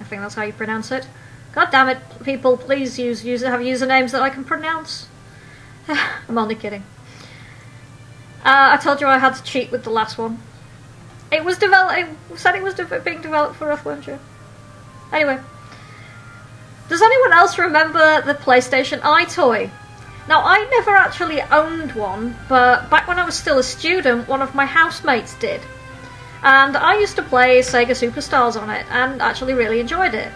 I 0.00 0.02
think 0.02 0.20
that's 0.20 0.34
how 0.34 0.42
you 0.42 0.52
pronounce 0.52 0.90
it. 0.90 1.06
God 1.52 1.70
damn 1.70 1.88
it, 1.88 1.98
people, 2.24 2.56
please 2.56 2.98
use, 2.98 3.24
use 3.24 3.42
have 3.42 3.60
usernames 3.60 4.10
that 4.10 4.20
I 4.20 4.30
can 4.30 4.42
pronounce. 4.42 5.06
I'm 5.88 6.36
only 6.36 6.56
kidding. 6.56 6.82
Uh, 8.44 8.74
I 8.74 8.78
told 8.78 9.00
you 9.00 9.06
I 9.06 9.18
had 9.18 9.36
to 9.36 9.44
cheat 9.44 9.70
with 9.70 9.84
the 9.84 9.90
last 9.90 10.18
one. 10.18 10.42
It 11.30 11.44
was 11.44 11.56
developed. 11.56 12.00
It 12.32 12.36
said 12.36 12.56
it 12.56 12.64
was 12.64 12.74
de- 12.74 13.00
being 13.04 13.22
developed 13.22 13.54
for 13.54 13.68
Earthworm 13.68 14.02
Jim. 14.02 14.18
Anyway, 15.12 15.38
does 16.88 17.00
anyone 17.00 17.32
else 17.32 17.56
remember 17.56 18.22
the 18.22 18.34
PlayStation 18.34 18.98
EyeToy? 19.02 19.70
Now, 20.28 20.42
I 20.44 20.68
never 20.70 20.90
actually 20.90 21.40
owned 21.40 21.92
one, 21.92 22.36
but 22.50 22.90
back 22.90 23.08
when 23.08 23.18
I 23.18 23.24
was 23.24 23.34
still 23.34 23.58
a 23.58 23.62
student, 23.62 24.28
one 24.28 24.42
of 24.42 24.54
my 24.54 24.66
housemates 24.66 25.34
did. 25.36 25.62
And 26.42 26.76
I 26.76 26.98
used 26.98 27.16
to 27.16 27.22
play 27.22 27.60
Sega 27.60 27.96
Superstars 27.96 28.60
on 28.60 28.68
it 28.68 28.84
and 28.90 29.22
actually 29.22 29.54
really 29.54 29.80
enjoyed 29.80 30.12
it. 30.12 30.30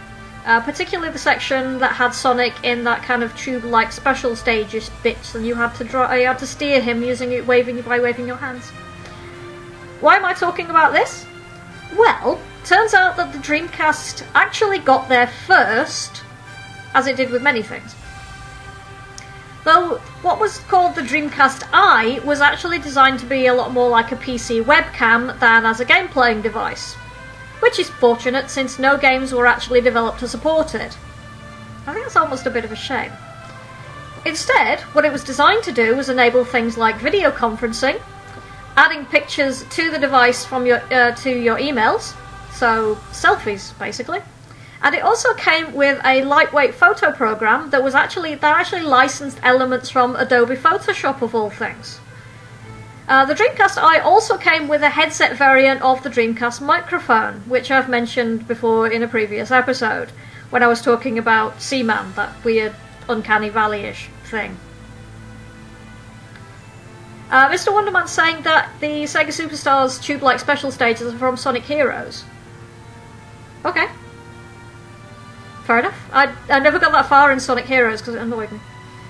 Uh, 0.47 0.61
particularly 0.61 1.13
the 1.13 1.19
section 1.19 1.79
that 1.79 1.93
had 1.93 2.13
Sonic 2.13 2.55
in 2.65 2.83
that 2.85 3.03
kind 3.03 3.23
of 3.23 3.37
tube-like 3.37 3.93
special 3.93 4.35
stages 4.35 4.91
bits, 5.03 5.35
and 5.35 5.47
you 5.47 5.55
had 5.55 5.75
to 5.75 5.85
draw, 5.85 6.13
you 6.15 6.27
had 6.27 6.39
to 6.39 6.47
steer 6.47 6.81
him 6.81 7.03
using 7.03 7.31
it, 7.31 7.47
waving 7.47 7.81
by 7.83 8.01
waving 8.01 8.27
your 8.27 8.37
hands. 8.37 8.71
Why 10.01 10.17
am 10.17 10.25
I 10.25 10.33
talking 10.33 10.71
about 10.71 10.93
this? 10.93 11.27
Well, 11.97 12.41
turns 12.65 12.95
out 12.95 13.17
that 13.19 13.33
the 13.33 13.39
Dreamcast 13.39 14.25
actually 14.35 14.79
got 14.79 15.09
there 15.09 15.29
first, 15.47 16.25
as 16.95 17.07
it 17.07 17.17
did 17.17 17.31
with 17.31 17.43
many 17.43 17.63
things. 17.63 17.95
Though 19.65 19.99
what 20.23 20.41
was 20.41 20.59
called 20.59 20.97
the 20.97 21.03
Dreamcast 21.03 21.69
i 21.73 22.21
was 22.25 22.41
actually 22.41 22.79
designed 22.79 23.21
to 23.21 23.27
be 23.27 23.47
a 23.47 23.55
lot 23.55 23.73
more 23.73 23.89
like 23.89 24.11
a 24.11 24.17
PC 24.17 24.63
webcam 24.65 25.39
than 25.39 25.65
as 25.65 25.79
a 25.79 25.85
game 25.85 26.09
playing 26.09 26.43
device. 26.43 26.95
Which 27.61 27.79
is 27.79 27.89
fortunate 27.89 28.51
since 28.51 28.81
no 28.81 28.97
games 28.97 29.33
were 29.33 29.47
actually 29.47 29.81
developed 29.81 30.19
to 30.21 30.29
support 30.29 30.75
it. 30.75 30.97
I 31.87 31.93
think 31.93 32.05
that's 32.05 32.17
almost 32.17 32.47
a 32.47 32.51
bit 32.51 32.65
of 32.65 32.73
a 32.73 32.77
shame. 32.77 33.13
Instead, 34.25 34.81
what 34.95 35.05
it 35.05 35.13
was 35.13 35.23
designed 35.25 35.63
to 35.65 35.73
do 35.73 35.97
was 35.97 36.09
enable 36.09 36.45
things 36.45 36.77
like 36.77 36.97
video 36.97 37.31
conferencing, 37.31 38.01
adding 38.77 39.05
pictures 39.07 39.65
to 39.71 39.91
the 39.91 39.99
device 39.99 40.45
from 40.45 40.67
your 40.67 40.81
uh, 40.93 41.13
to 41.17 41.31
your 41.31 41.59
emails, 41.59 42.15
so 42.53 42.97
selfies 43.13 43.77
basically. 43.79 44.21
And 44.83 44.95
it 44.95 45.03
also 45.03 45.33
came 45.35 45.75
with 45.75 46.01
a 46.05 46.25
lightweight 46.25 46.75
photo 46.75 47.13
program 47.13 47.71
that 47.71 47.85
was 47.85 47.95
actually 47.95 48.35
that 48.35 48.59
actually 48.59 48.83
licensed 48.83 49.39
elements 49.43 49.91
from 49.91 50.17
Adobe 50.17 50.57
Photoshop 50.57 51.23
of 51.23 51.35
all 51.35 51.51
things. 51.51 52.01
Uh, 53.09 53.25
the 53.25 53.35
Dreamcast 53.35 53.79
i 53.79 53.99
also 53.99 54.39
came 54.39 54.69
with 54.69 54.83
a 54.83 54.91
headset 54.91 55.37
variant 55.37 55.83
of 55.83 56.03
the 56.03 56.09
Dreamcast 56.09 56.61
microphone, 56.61 57.41
which 57.49 57.71
I've 57.71 57.89
mentioned 57.89 58.49
before 58.49 58.89
in 58.89 59.03
a 59.03 59.09
previous 59.09 59.51
episode 59.51 60.11
when 60.51 60.63
I 60.63 60.67
was 60.67 60.83
talking 60.83 61.19
about 61.19 61.61
Seaman, 61.61 62.15
that 62.15 62.45
weird 62.45 62.75
Uncanny 63.09 63.49
Valley 63.49 63.81
ish 63.81 64.09
thing. 64.25 64.57
Uh, 67.31 67.49
Mr. 67.49 67.73
Wonderman's 67.73 68.11
saying 68.11 68.43
that 68.43 68.71
the 68.81 69.05
Sega 69.05 69.29
Superstars 69.29 70.03
tube 70.03 70.23
like 70.23 70.39
special 70.39 70.71
stages 70.71 71.15
are 71.15 71.19
from 71.19 71.37
Sonic 71.37 71.63
Heroes. 71.63 72.25
Okay. 73.65 73.89
Fair 75.73 75.79
enough. 75.79 76.11
I, 76.13 76.35
I 76.51 76.59
never 76.59 76.79
got 76.79 76.93
that 76.93 77.07
far 77.07 77.33
in 77.33 77.41
Sonic 77.41 77.65
Heroes 77.65 78.03
because 78.03 78.15
it 78.17 78.21
annoyed 78.21 78.53
me. 78.53 78.61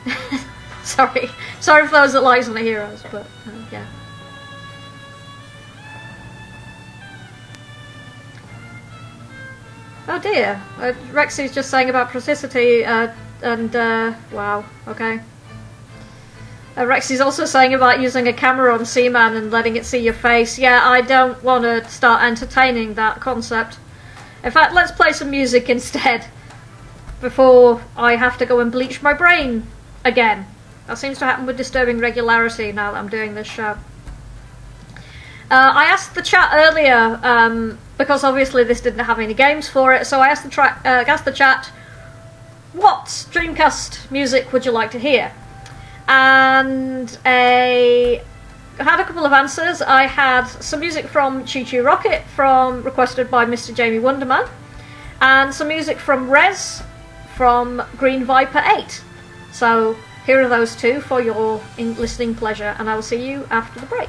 Sorry. 0.84 1.28
Sorry 1.58 1.86
for 1.88 1.90
those 1.90 2.12
that 2.12 2.22
like 2.22 2.44
Sonic 2.44 2.62
Heroes, 2.62 3.02
but 3.10 3.26
uh, 3.26 3.66
yeah. 3.72 3.84
Oh 10.06 10.20
dear. 10.20 10.62
Uh, 10.78 10.92
Rexy's 11.10 11.52
just 11.52 11.68
saying 11.68 11.90
about 11.90 12.10
Procicity, 12.10 12.84
uh, 12.84 13.12
and 13.42 13.74
uh, 13.74 14.14
wow, 14.30 14.64
okay. 14.86 15.18
Uh, 16.76 16.82
Rexy's 16.82 17.20
also 17.20 17.44
saying 17.44 17.74
about 17.74 18.00
using 18.00 18.28
a 18.28 18.32
camera 18.32 18.72
on 18.72 18.86
Seaman 18.86 19.34
and 19.34 19.50
letting 19.50 19.74
it 19.74 19.84
see 19.84 19.98
your 19.98 20.14
face. 20.14 20.60
Yeah, 20.60 20.80
I 20.84 21.00
don't 21.00 21.42
want 21.42 21.64
to 21.64 21.84
start 21.88 22.22
entertaining 22.22 22.94
that 22.94 23.18
concept. 23.18 23.78
In 24.44 24.52
fact, 24.52 24.74
let's 24.74 24.92
play 24.92 25.12
some 25.12 25.28
music 25.28 25.68
instead 25.68 26.28
before 27.22 27.80
I 27.96 28.16
have 28.16 28.36
to 28.38 28.44
go 28.44 28.60
and 28.60 28.70
bleach 28.70 29.00
my 29.00 29.14
brain 29.14 29.66
again. 30.04 30.46
That 30.86 30.98
seems 30.98 31.18
to 31.20 31.24
happen 31.24 31.46
with 31.46 31.56
disturbing 31.56 31.98
regularity 31.98 32.72
now 32.72 32.92
that 32.92 32.98
I'm 32.98 33.08
doing 33.08 33.34
this 33.34 33.46
show. 33.46 33.78
Uh, 35.50 35.72
I 35.74 35.84
asked 35.84 36.14
the 36.14 36.22
chat 36.22 36.50
earlier 36.52 37.20
um, 37.22 37.78
because 37.96 38.24
obviously 38.24 38.64
this 38.64 38.80
didn't 38.80 39.04
have 39.04 39.18
any 39.18 39.34
games 39.34 39.68
for 39.68 39.94
it, 39.94 40.06
so 40.06 40.20
I 40.20 40.28
asked 40.28 40.44
the, 40.44 40.50
tra- 40.50 40.80
uh, 40.84 41.04
asked 41.06 41.24
the 41.24 41.32
chat, 41.32 41.70
"What 42.72 43.06
Dreamcast 43.32 44.10
music 44.10 44.52
would 44.52 44.66
you 44.66 44.72
like 44.72 44.90
to 44.92 44.98
hear?" 44.98 45.32
And 46.08 47.16
a 47.24 48.22
I 48.78 48.82
had 48.82 49.00
a 49.00 49.04
couple 49.04 49.26
of 49.26 49.32
answers. 49.32 49.82
I 49.82 50.06
had 50.06 50.46
some 50.46 50.80
music 50.80 51.06
from 51.06 51.44
ChuChu 51.44 51.84
Rocket, 51.84 52.22
from 52.34 52.82
requested 52.82 53.30
by 53.30 53.44
Mr. 53.44 53.74
Jamie 53.74 53.98
Wonderman, 53.98 54.48
and 55.20 55.54
some 55.54 55.68
music 55.68 55.98
from 55.98 56.30
Rez 56.30 56.82
from 57.42 57.82
Green 57.96 58.24
Viper 58.24 58.62
8. 58.64 59.02
So 59.50 59.96
here 60.24 60.40
are 60.42 60.48
those 60.48 60.76
two 60.76 61.00
for 61.00 61.20
your 61.20 61.60
listening 61.76 62.36
pleasure, 62.36 62.76
and 62.78 62.88
I 62.88 62.94
will 62.94 63.02
see 63.02 63.28
you 63.28 63.48
after 63.50 63.80
the 63.80 63.86
break. 63.86 64.08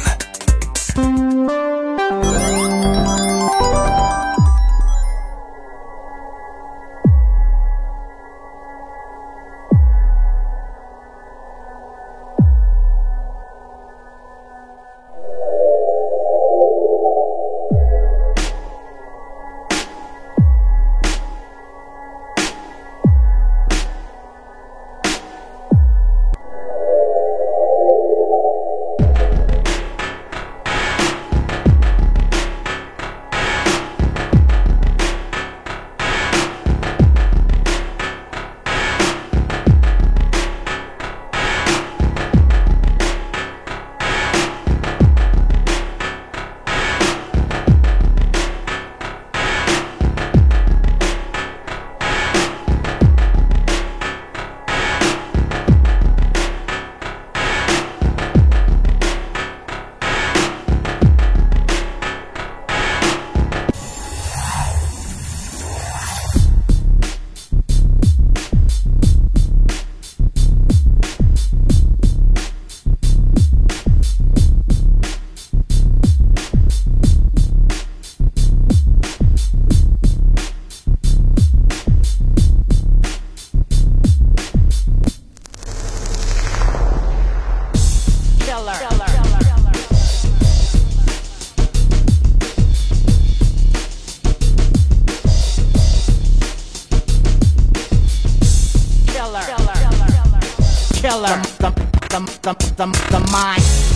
the, 102.41 102.53
the, 102.75 102.85
the 103.11 103.31
mind. 103.31 103.90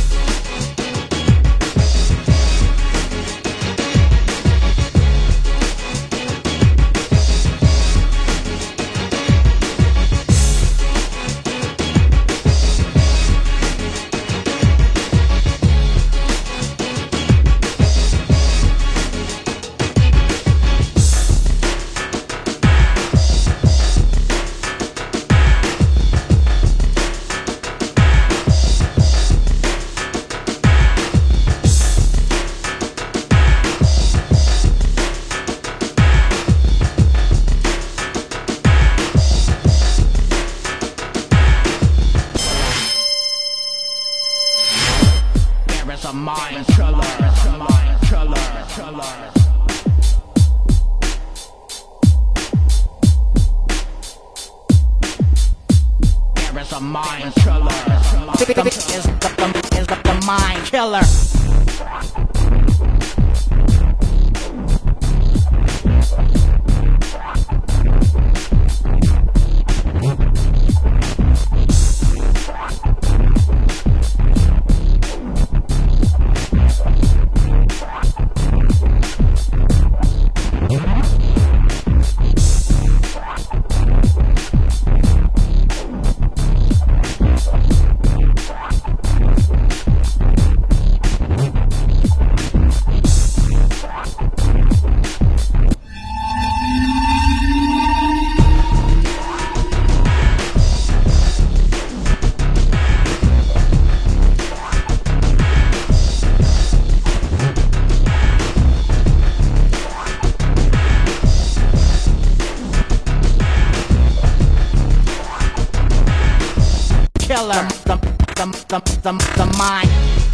color. 117.45 117.67
The, 117.85 117.95
the, 118.35 118.45
the, 118.69 118.79
the, 119.03 119.11
the 119.37 119.57
mind. 119.57 120.24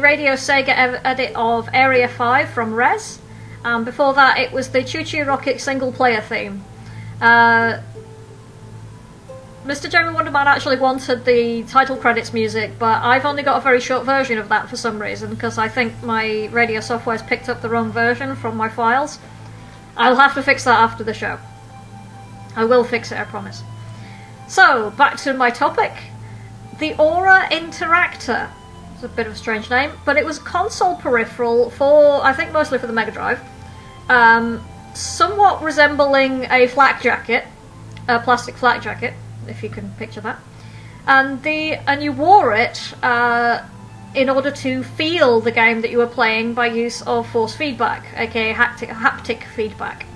Radio 0.00 0.32
Sega 0.32 1.00
edit 1.04 1.32
of 1.34 1.68
Area 1.72 2.08
5 2.08 2.48
from 2.50 2.74
Rez. 2.74 3.20
Um, 3.64 3.84
before 3.84 4.14
that, 4.14 4.38
it 4.38 4.52
was 4.52 4.70
the 4.70 4.80
ChuChu 4.80 5.26
Rocket 5.26 5.60
single 5.60 5.92
player 5.92 6.20
theme. 6.20 6.64
Uh, 7.20 7.80
Mr. 9.64 9.90
Jeremy 9.90 10.16
Wonderman 10.16 10.46
actually 10.46 10.78
wanted 10.78 11.24
the 11.24 11.62
title 11.64 11.96
credits 11.96 12.32
music, 12.32 12.78
but 12.78 13.02
I've 13.02 13.26
only 13.26 13.42
got 13.42 13.58
a 13.58 13.60
very 13.60 13.80
short 13.80 14.06
version 14.06 14.38
of 14.38 14.48
that 14.48 14.68
for 14.68 14.76
some 14.76 15.00
reason 15.00 15.30
because 15.30 15.58
I 15.58 15.68
think 15.68 16.02
my 16.02 16.46
radio 16.46 16.80
software's 16.80 17.22
picked 17.22 17.48
up 17.48 17.60
the 17.60 17.68
wrong 17.68 17.92
version 17.92 18.34
from 18.34 18.56
my 18.56 18.68
files. 18.68 19.18
I'll 19.96 20.16
have 20.16 20.34
to 20.34 20.42
fix 20.42 20.64
that 20.64 20.78
after 20.78 21.04
the 21.04 21.12
show. 21.12 21.38
I 22.56 22.64
will 22.64 22.84
fix 22.84 23.12
it, 23.12 23.18
I 23.18 23.24
promise. 23.24 23.62
So, 24.48 24.90
back 24.92 25.18
to 25.18 25.34
my 25.34 25.50
topic. 25.50 25.92
The 26.78 26.94
Aura 26.94 27.48
Interactor. 27.50 28.50
It's 28.98 29.04
a 29.04 29.08
bit 29.08 29.28
of 29.28 29.34
a 29.34 29.36
strange 29.36 29.70
name, 29.70 29.92
but 30.04 30.16
it 30.16 30.24
was 30.24 30.40
console 30.40 30.96
peripheral 30.96 31.70
for, 31.70 32.20
I 32.24 32.32
think, 32.32 32.50
mostly 32.50 32.80
for 32.80 32.88
the 32.88 32.92
Mega 32.92 33.12
Drive. 33.12 33.40
Um, 34.08 34.60
somewhat 34.92 35.62
resembling 35.62 36.48
a 36.50 36.66
flak 36.66 37.00
jacket, 37.00 37.46
a 38.08 38.18
plastic 38.18 38.56
flak 38.56 38.82
jacket, 38.82 39.14
if 39.46 39.62
you 39.62 39.68
can 39.68 39.92
picture 39.98 40.20
that. 40.22 40.40
And 41.06 41.40
the 41.44 41.74
and 41.74 42.02
you 42.02 42.10
wore 42.10 42.52
it 42.54 42.92
uh, 43.04 43.64
in 44.16 44.28
order 44.28 44.50
to 44.50 44.82
feel 44.82 45.40
the 45.40 45.52
game 45.52 45.80
that 45.82 45.92
you 45.92 45.98
were 45.98 46.08
playing 46.08 46.54
by 46.54 46.66
use 46.66 47.00
of 47.02 47.28
force 47.28 47.54
feedback, 47.54 48.04
aka 48.16 48.52
haptic, 48.52 48.88
haptic 48.88 49.44
feedback. 49.44 50.07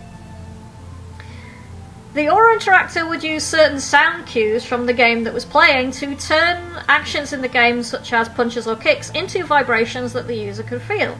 The 2.14 2.28
Aura 2.28 2.58
Interactor 2.58 3.08
would 3.08 3.24
use 3.24 3.42
certain 3.42 3.80
sound 3.80 4.26
cues 4.26 4.64
from 4.64 4.84
the 4.84 4.92
game 4.92 5.24
that 5.24 5.32
was 5.32 5.46
playing 5.46 5.92
to 5.92 6.14
turn 6.14 6.82
actions 6.86 7.32
in 7.32 7.40
the 7.40 7.48
game, 7.48 7.82
such 7.82 8.12
as 8.12 8.28
punches 8.28 8.66
or 8.66 8.76
kicks, 8.76 9.10
into 9.12 9.44
vibrations 9.44 10.12
that 10.12 10.26
the 10.26 10.36
user 10.36 10.62
could 10.62 10.82
feel, 10.82 11.16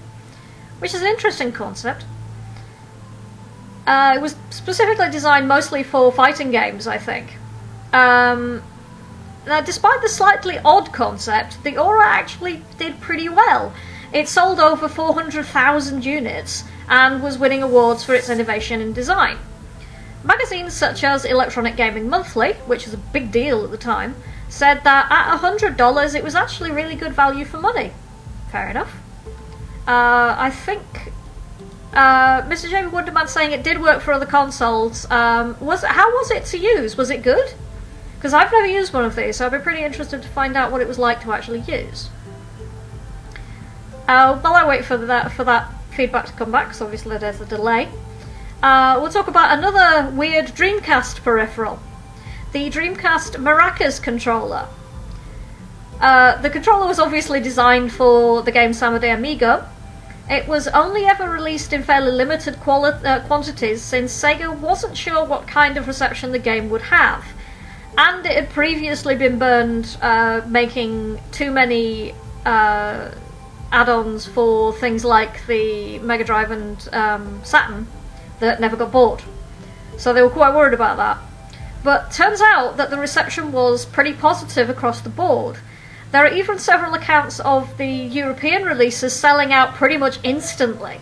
which 0.81 0.93
is 0.93 1.01
an 1.01 1.07
interesting 1.07 1.51
concept. 1.51 2.05
Uh, 3.87 4.13
it 4.17 4.21
was 4.21 4.37
specifically 4.51 5.11
designed 5.11 5.49
mostly 5.49 5.83
for 5.83 6.13
fighting 6.13 6.51
games, 6.51 6.87
I 6.87 6.99
think. 6.99 7.39
Um, 7.95 8.63
now, 9.47 9.63
despite 9.63 10.03
the 10.03 10.11
slightly 10.11 10.59
odd 10.63 10.93
concept, 10.93 11.65
the 11.65 11.79
Aura 11.79 12.07
actually 12.07 12.63
did 12.77 13.01
pretty 13.01 13.31
well. 13.31 13.73
It 14.13 14.29
sold 14.29 14.61
over 14.61 14.89
400,000 14.91 16.05
units 16.05 16.65
and 16.87 17.23
was 17.23 17.39
winning 17.39 17.63
awards 17.63 18.05
for 18.05 18.15
its 18.15 18.29
innovation 18.29 18.83
in 18.83 18.93
design. 18.93 19.39
Magazines 20.25 20.73
such 20.73 21.03
as 21.05 21.25
Electronic 21.25 21.77
Gaming 21.77 22.09
Monthly, 22.09 22.53
which 22.67 22.85
was 22.85 22.95
a 22.95 22.99
big 22.99 23.33
deal 23.33 23.65
at 23.65 23.71
the 23.71 23.77
time, 23.77 24.15
said 24.49 24.85
that 24.85 25.11
at 25.11 25.39
$100 25.39 26.15
it 26.15 26.23
was 26.23 26.35
actually 26.35 26.71
really 26.71 26.95
good 26.95 27.13
value 27.13 27.45
for 27.45 27.59
money. 27.59 27.93
Fair 28.51 28.69
enough. 28.69 28.95
Uh, 29.87 30.37
I 30.39 30.51
think 30.51 31.13
uh, 31.93 32.43
Mr. 32.43 32.71
Jamie 32.71 32.91
Wonderman 32.91 33.29
saying 33.29 33.53
it 33.53 33.63
did 33.63 33.81
work 33.81 34.01
for 34.01 34.13
other 34.13 34.27
consoles. 34.27 35.11
Um, 35.11 35.57
was 35.61 35.83
how 35.83 36.11
was 36.11 36.31
it 36.31 36.45
to 36.47 36.59
use? 36.59 36.97
Was 36.97 37.11
it 37.11 37.23
good? 37.23 37.55
Because 38.17 38.33
I've 38.33 38.53
never 38.53 38.67
used 38.67 38.93
one 38.93 39.05
of 39.05 39.17
these, 39.17 39.37
so 39.37 39.47
I'd 39.47 39.53
be 39.53 39.59
pretty 39.59 39.83
interested 39.83 40.23
to 40.23 40.29
find 40.29 40.57
out 40.57 40.71
what 40.71 40.81
it 40.81 40.87
was 40.87 40.99
like 40.99 41.23
to 41.23 41.33
actually 41.33 41.61
use. 41.61 42.09
Uh, 44.07 44.39
while 44.39 44.55
I 44.55 44.67
wait 44.67 44.85
for 44.85 44.97
that 44.97 45.33
for 45.33 45.45
that 45.45 45.73
feedback 45.91 46.27
to 46.27 46.33
come 46.33 46.53
back, 46.53 46.69
because 46.69 46.81
obviously 46.81 47.19
there's 47.19 47.41
a 47.41 47.47
delay. 47.47 47.89
Uh, 48.63 48.97
we'll 49.03 49.11
talk 49.11 49.27
about 49.27 49.59
another 49.59 50.09
weird 50.11 50.47
Dreamcast 50.47 51.23
peripheral 51.23 51.81
the 52.53 52.71
Dreamcast 52.71 53.37
Maracas 53.37 54.01
controller. 54.01 54.69
Uh, 55.99 56.41
the 56.43 56.51
controller 56.51 56.87
was 56.87 56.99
obviously 56.99 57.41
designed 57.41 57.91
for 57.91 58.43
the 58.43 58.53
game 58.53 58.75
Samba 58.75 59.01
de 59.01 59.09
Amigo. 59.09 59.65
It 60.29 60.47
was 60.47 60.69
only 60.69 61.07
ever 61.07 61.31
released 61.31 61.73
in 61.73 61.83
fairly 61.83 62.13
limited 62.13 62.61
quali- 62.61 63.05
uh, 63.05 63.21
quantities 63.21 63.81
since 63.81 64.13
Sega 64.13 64.55
wasn't 64.57 64.97
sure 64.97 65.25
what 65.25 65.49
kind 65.49 65.79
of 65.79 65.87
reception 65.89 66.31
the 66.33 66.39
game 66.39 66.69
would 66.69 66.83
have. 66.83 67.25
And 67.97 68.25
it 68.27 68.37
had 68.37 68.51
previously 68.51 69.15
been 69.17 69.39
burned 69.39 69.97
uh, 70.03 70.43
making 70.47 71.21
too 71.31 71.51
many 71.51 72.15
uh, 72.45 73.11
add 73.73 73.89
ons 73.89 74.27
for 74.27 74.75
things 74.75 75.05
like 75.07 75.47
the 75.47 75.99
Mega 76.01 76.25
Drive 76.25 76.51
and 76.51 76.89
um, 76.93 77.41
Saturn 77.45 77.87
that 78.43 78.61
never 78.61 78.77
got 78.77 78.93
bought. 78.93 79.23
So 79.97 80.13
they 80.13 80.21
were 80.21 80.29
quite 80.29 80.55
worried 80.55 80.75
about 80.75 80.97
that. 80.99 81.19
But 81.85 82.11
turns 82.11 82.41
out 82.41 82.77
that 82.77 82.91
the 82.91 82.99
reception 82.99 83.53
was 83.53 83.87
pretty 83.87 84.13
positive 84.13 84.69
across 84.69 85.01
the 85.01 85.09
board. 85.09 85.59
There 86.11 86.25
are 86.25 86.33
even 86.33 86.59
several 86.59 86.93
accounts 86.95 87.41
of 87.41 87.77
the 87.79 87.87
European 87.87 88.65
releases 88.65 89.15
selling 89.15 89.53
out 89.53 89.75
pretty 89.75 89.97
much 89.97 90.19
instantly. 90.23 90.99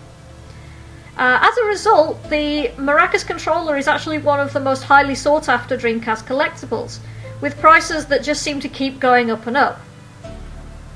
Uh, 1.16 1.38
as 1.42 1.56
a 1.58 1.64
result, 1.64 2.22
the 2.30 2.68
Maracas 2.76 3.26
controller 3.26 3.76
is 3.76 3.88
actually 3.88 4.18
one 4.18 4.40
of 4.40 4.52
the 4.52 4.60
most 4.60 4.84
highly 4.84 5.14
sought 5.14 5.48
after 5.48 5.76
Dreamcast 5.76 6.24
collectibles, 6.24 6.98
with 7.40 7.58
prices 7.58 8.06
that 8.06 8.22
just 8.22 8.42
seem 8.42 8.60
to 8.60 8.68
keep 8.68 9.00
going 9.00 9.30
up 9.30 9.46
and 9.46 9.56
up. 9.56 9.80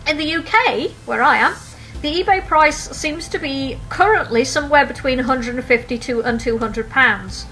In 0.06 0.16
the 0.18 0.34
UK, 0.36 0.90
where 1.06 1.22
I 1.22 1.38
am, 1.38 1.54
the 2.02 2.22
eBay 2.22 2.46
price 2.46 2.90
seems 2.96 3.28
to 3.28 3.38
be 3.38 3.78
currently 3.88 4.44
somewhere 4.44 4.84
between 4.84 5.18
150 5.18 5.98
to 5.98 6.22
and 6.22 6.40
200 6.40 6.90
pounds, 6.90 7.44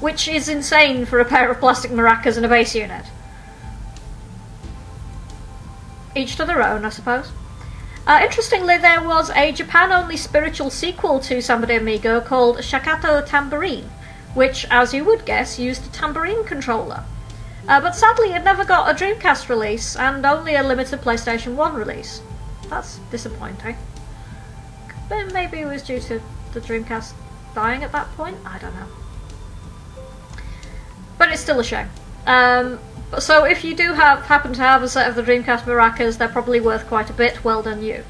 which 0.00 0.28
is 0.28 0.48
insane 0.48 1.04
for 1.06 1.18
a 1.18 1.24
pair 1.24 1.50
of 1.50 1.58
plastic 1.58 1.90
maracas 1.90 2.36
and 2.36 2.46
a 2.46 2.48
base 2.48 2.74
unit. 2.74 3.06
Each 6.14 6.36
to 6.36 6.44
their 6.44 6.62
own, 6.62 6.84
I 6.84 6.90
suppose. 6.90 7.30
Uh, 8.06 8.20
interestingly, 8.22 8.78
there 8.78 9.02
was 9.02 9.30
a 9.30 9.50
Japan-only 9.50 10.16
spiritual 10.16 10.70
sequel 10.70 11.18
to 11.20 11.42
Samba 11.42 11.66
de 11.66 11.76
Amigo 11.76 12.20
called 12.20 12.58
Shakatto 12.58 13.26
Tambourine, 13.26 13.90
which, 14.34 14.64
as 14.70 14.94
you 14.94 15.04
would 15.04 15.24
guess, 15.24 15.58
used 15.58 15.86
a 15.86 15.90
tambourine 15.90 16.44
controller. 16.44 17.02
Uh, 17.66 17.80
but 17.80 17.96
sadly, 17.96 18.32
it 18.32 18.44
never 18.44 18.64
got 18.64 18.88
a 18.88 18.94
Dreamcast 18.94 19.48
release 19.48 19.96
and 19.96 20.24
only 20.24 20.54
a 20.54 20.62
limited 20.62 21.00
PlayStation 21.00 21.56
1 21.56 21.74
release. 21.74 22.22
That's 22.68 22.98
disappointing. 23.10 23.76
But 25.08 25.32
maybe 25.32 25.60
it 25.60 25.66
was 25.66 25.82
due 25.82 26.00
to 26.00 26.20
the 26.52 26.60
Dreamcast 26.60 27.12
dying 27.54 27.82
at 27.82 27.92
that 27.92 28.10
point? 28.16 28.36
I 28.44 28.58
don't 28.58 28.74
know. 28.74 28.86
But 31.18 31.32
it's 31.32 31.40
still 31.40 31.60
a 31.60 31.64
shame. 31.64 31.88
Um, 32.26 32.78
so 33.18 33.44
if 33.44 33.64
you 33.64 33.74
do 33.74 33.92
have 33.92 34.26
happen 34.26 34.52
to 34.54 34.60
have 34.60 34.82
a 34.82 34.88
set 34.88 35.08
of 35.08 35.14
the 35.14 35.22
Dreamcast 35.22 35.62
Maracas, 35.62 36.18
they're 36.18 36.28
probably 36.28 36.60
worth 36.60 36.86
quite 36.86 37.08
a 37.08 37.12
bit. 37.12 37.44
Well 37.44 37.62
done 37.62 37.82
you. 37.82 38.04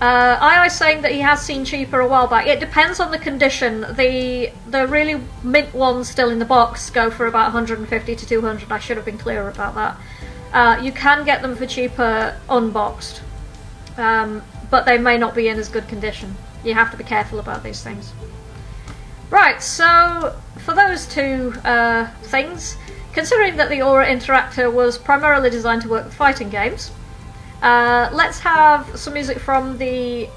Uh, 0.00 0.36
I 0.40 0.64
was 0.64 0.74
saying 0.74 1.02
that 1.02 1.12
he 1.12 1.20
has 1.20 1.40
seen 1.40 1.64
cheaper 1.64 2.00
a 2.00 2.06
while 2.06 2.26
back. 2.26 2.46
It 2.46 2.60
depends 2.60 3.00
on 3.00 3.10
the 3.10 3.18
condition. 3.18 3.86
The 3.94 4.50
the 4.66 4.86
really 4.86 5.22
mint 5.42 5.72
ones 5.72 6.10
still 6.10 6.30
in 6.30 6.40
the 6.40 6.44
box 6.44 6.90
go 6.90 7.10
for 7.10 7.26
about 7.26 7.54
150 7.54 8.16
to 8.16 8.26
200. 8.26 8.72
I 8.72 8.78
should 8.78 8.96
have 8.96 9.06
been 9.06 9.18
clearer 9.18 9.48
about 9.48 9.74
that. 9.76 9.96
Uh, 10.54 10.80
you 10.80 10.92
can 10.92 11.24
get 11.24 11.42
them 11.42 11.54
for 11.56 11.66
cheaper 11.66 12.34
unboxed. 12.48 13.20
um, 13.98 14.42
but 14.70 14.86
they 14.86 14.98
may 14.98 15.16
not 15.16 15.34
be 15.34 15.48
in 15.48 15.58
as 15.58 15.68
good 15.68 15.86
condition. 15.88 16.34
You 16.64 16.74
have 16.74 16.90
to 16.90 16.96
be 16.96 17.04
careful 17.04 17.38
about 17.38 17.62
these 17.62 17.82
things. 17.82 18.12
Right, 19.30 19.62
so 19.62 20.34
for 20.58 20.74
those 20.74 21.06
two 21.06 21.54
uh, 21.64 22.08
things, 22.24 22.76
considering 23.12 23.56
that 23.56 23.68
the 23.68 23.82
Aura 23.82 24.06
Interactor 24.06 24.72
was 24.72 24.98
primarily 24.98 25.50
designed 25.50 25.82
to 25.82 25.88
work 25.88 26.04
with 26.06 26.14
fighting 26.14 26.50
games, 26.50 26.90
uh, 27.62 28.10
let's 28.12 28.40
have 28.40 28.98
some 28.98 29.14
music 29.14 29.38
from 29.38 29.78
the 29.78 30.28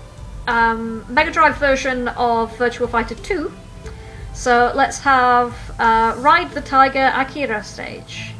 um, 0.47 1.05
Mega 1.09 1.31
Drive 1.31 1.57
version 1.57 2.07
of 2.09 2.55
Virtua 2.57 2.89
Fighter 2.89 3.15
2. 3.15 3.51
So 4.33 4.71
let's 4.75 4.99
have 4.99 5.55
uh, 5.79 6.13
Ride 6.17 6.51
the 6.51 6.61
Tiger 6.61 7.11
Akira 7.15 7.63
stage. 7.63 8.33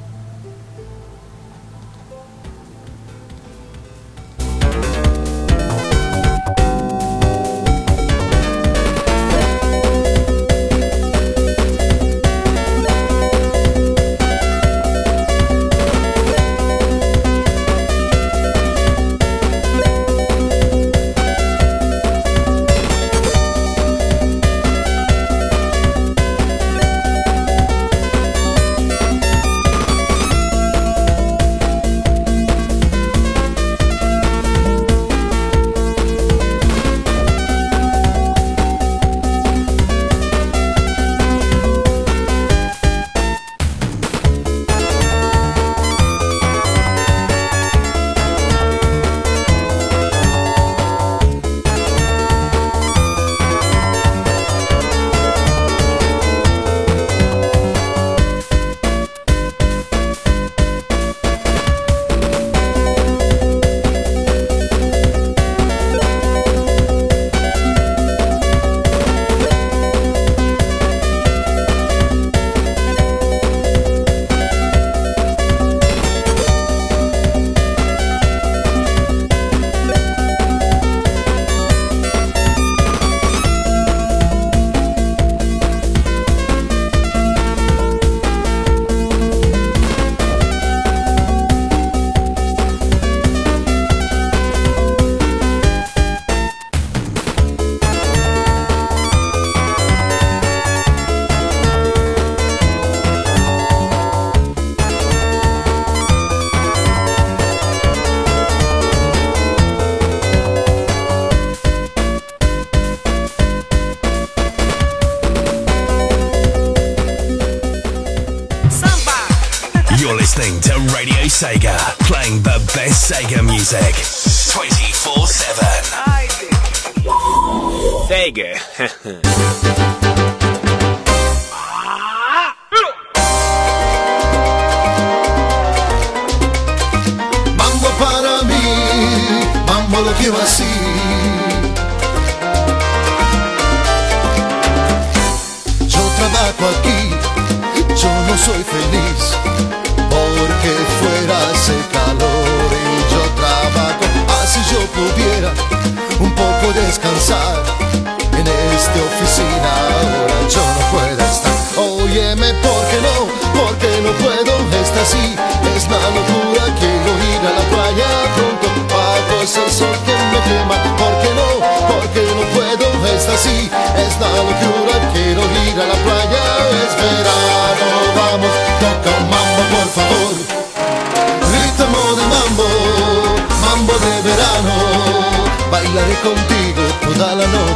Sega, 121.38 121.77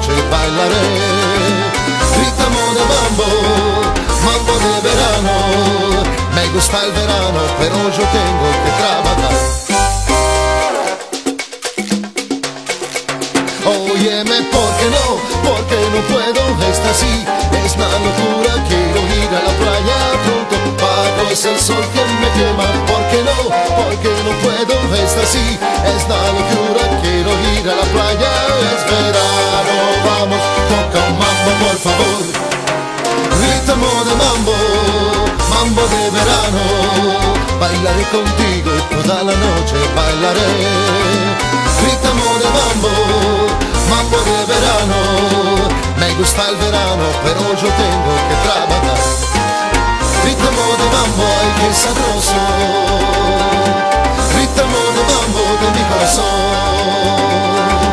noche, 0.02 0.14
bailaré. 0.32 0.86
Ritmo 2.18 2.64
de 2.76 2.84
mambo, 2.91 3.28
mambo 4.26 4.54
de 4.66 4.76
verano. 4.88 5.36
Me 6.36 6.47
gusta 6.49 6.84
el 6.84 6.91
verano, 6.91 7.41
pero 7.60 7.76
yo 7.76 8.04
tengo 8.18 8.47
que 8.64 8.72
trabajar. 8.80 9.36
Óyeme, 13.66 14.41
¿por 14.52 14.70
qué 14.78 14.88
no? 14.95 15.06
Porque 15.47 15.78
no 15.93 16.02
puedo 16.12 16.41
estar 16.72 16.91
así. 16.91 17.26
Es 17.66 17.78
la 17.78 17.89
locura, 17.89 18.54
quiero 18.68 19.02
ir 19.22 19.30
a 19.30 19.41
la 19.47 19.54
playa 19.60 19.99
pronto. 20.24 20.56
Bajo 20.82 21.32
es 21.32 21.45
el 21.45 21.60
sol 21.60 21.86
que 21.93 22.02
me 22.20 22.30
quema. 22.36 22.91
De 34.12 34.18
mambo, 34.18 34.51
mambo 35.49 35.82
de 35.88 36.09
verano. 36.12 36.64
Bailaré 37.62 38.03
contigo 38.12 38.72
toda 38.91 39.24
la 39.24 39.32
noche, 39.32 39.78
bailaré. 39.95 40.51
Ritmo 41.82 42.30
de 42.43 42.49
mambo, 42.59 42.91
mambo 43.89 44.18
de 44.28 44.38
verano. 44.51 44.99
Me 45.97 46.09
gusta 46.16 46.41
el 46.49 46.55
verano, 46.57 47.05
pero 47.24 47.41
yo 47.55 47.70
tengo 47.82 48.14
que 48.28 48.36
trabajar. 48.43 48.99
Ritmo 50.26 50.66
de 50.80 50.88
mambo, 50.95 51.24
ay 51.39 51.49
que 51.59 51.70
sabroso. 51.74 52.41
Ritmo 54.36 54.82
de 54.95 55.03
mambo 55.12 55.43
de 55.62 55.68
mi 55.72 55.84
corazón. 55.89 57.91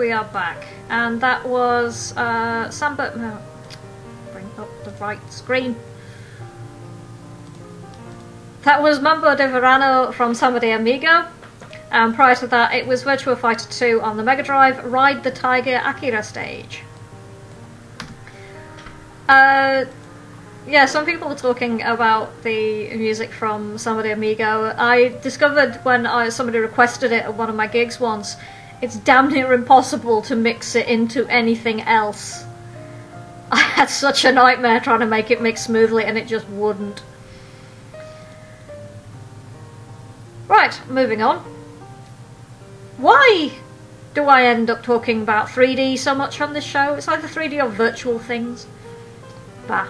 We 0.00 0.12
are 0.12 0.24
back. 0.24 0.66
And 0.88 1.20
that 1.20 1.46
was 1.46 2.16
uh, 2.16 2.72
bring 4.32 4.50
up 4.56 4.68
the 4.84 4.92
right 4.92 5.20
screen. 5.30 5.76
That 8.62 8.82
was 8.82 8.98
Mambo 8.98 9.36
de 9.36 9.46
Verano 9.46 10.10
from 10.10 10.34
Samba 10.34 10.58
de 10.58 10.72
Amigo. 10.72 11.26
And 11.90 12.14
prior 12.14 12.34
to 12.36 12.46
that, 12.46 12.72
it 12.72 12.86
was 12.86 13.04
Virtua 13.04 13.36
Fighter 13.36 13.68
2 13.68 14.00
on 14.00 14.16
the 14.16 14.22
Mega 14.22 14.42
Drive, 14.42 14.82
Ride 14.86 15.22
the 15.22 15.30
Tiger 15.30 15.82
Akira 15.84 16.22
stage. 16.22 16.80
Uh, 19.28 19.84
yeah, 20.66 20.86
some 20.86 21.04
people 21.04 21.28
were 21.28 21.34
talking 21.34 21.82
about 21.82 22.42
the 22.42 22.96
music 22.96 23.32
from 23.32 23.76
Samba 23.76 24.04
de 24.04 24.12
Amigo. 24.12 24.74
I 24.78 25.08
discovered 25.22 25.78
when 25.82 26.06
I, 26.06 26.30
somebody 26.30 26.58
requested 26.58 27.12
it 27.12 27.24
at 27.24 27.34
one 27.34 27.50
of 27.50 27.54
my 27.54 27.66
gigs 27.66 28.00
once, 28.00 28.36
it's 28.82 28.96
damn 28.96 29.28
near 29.28 29.52
impossible 29.52 30.22
to 30.22 30.36
mix 30.36 30.74
it 30.74 30.86
into 30.86 31.26
anything 31.28 31.82
else. 31.82 32.44
I 33.52 33.58
had 33.58 33.90
such 33.90 34.24
a 34.24 34.32
nightmare 34.32 34.80
trying 34.80 35.00
to 35.00 35.06
make 35.06 35.30
it 35.30 35.42
mix 35.42 35.62
smoothly 35.62 36.04
and 36.04 36.16
it 36.16 36.26
just 36.26 36.48
wouldn't. 36.48 37.02
Right, 40.48 40.80
moving 40.88 41.22
on. 41.22 41.38
Why 42.96 43.52
do 44.14 44.24
I 44.24 44.42
end 44.42 44.68
up 44.68 44.82
talking 44.82 45.22
about 45.22 45.48
3D 45.48 45.98
so 45.98 46.14
much 46.14 46.40
on 46.40 46.52
this 46.52 46.64
show? 46.64 46.94
It's 46.94 47.08
either 47.08 47.28
3D 47.28 47.62
or 47.62 47.68
virtual 47.68 48.18
things. 48.18 48.66
Bah. 49.66 49.88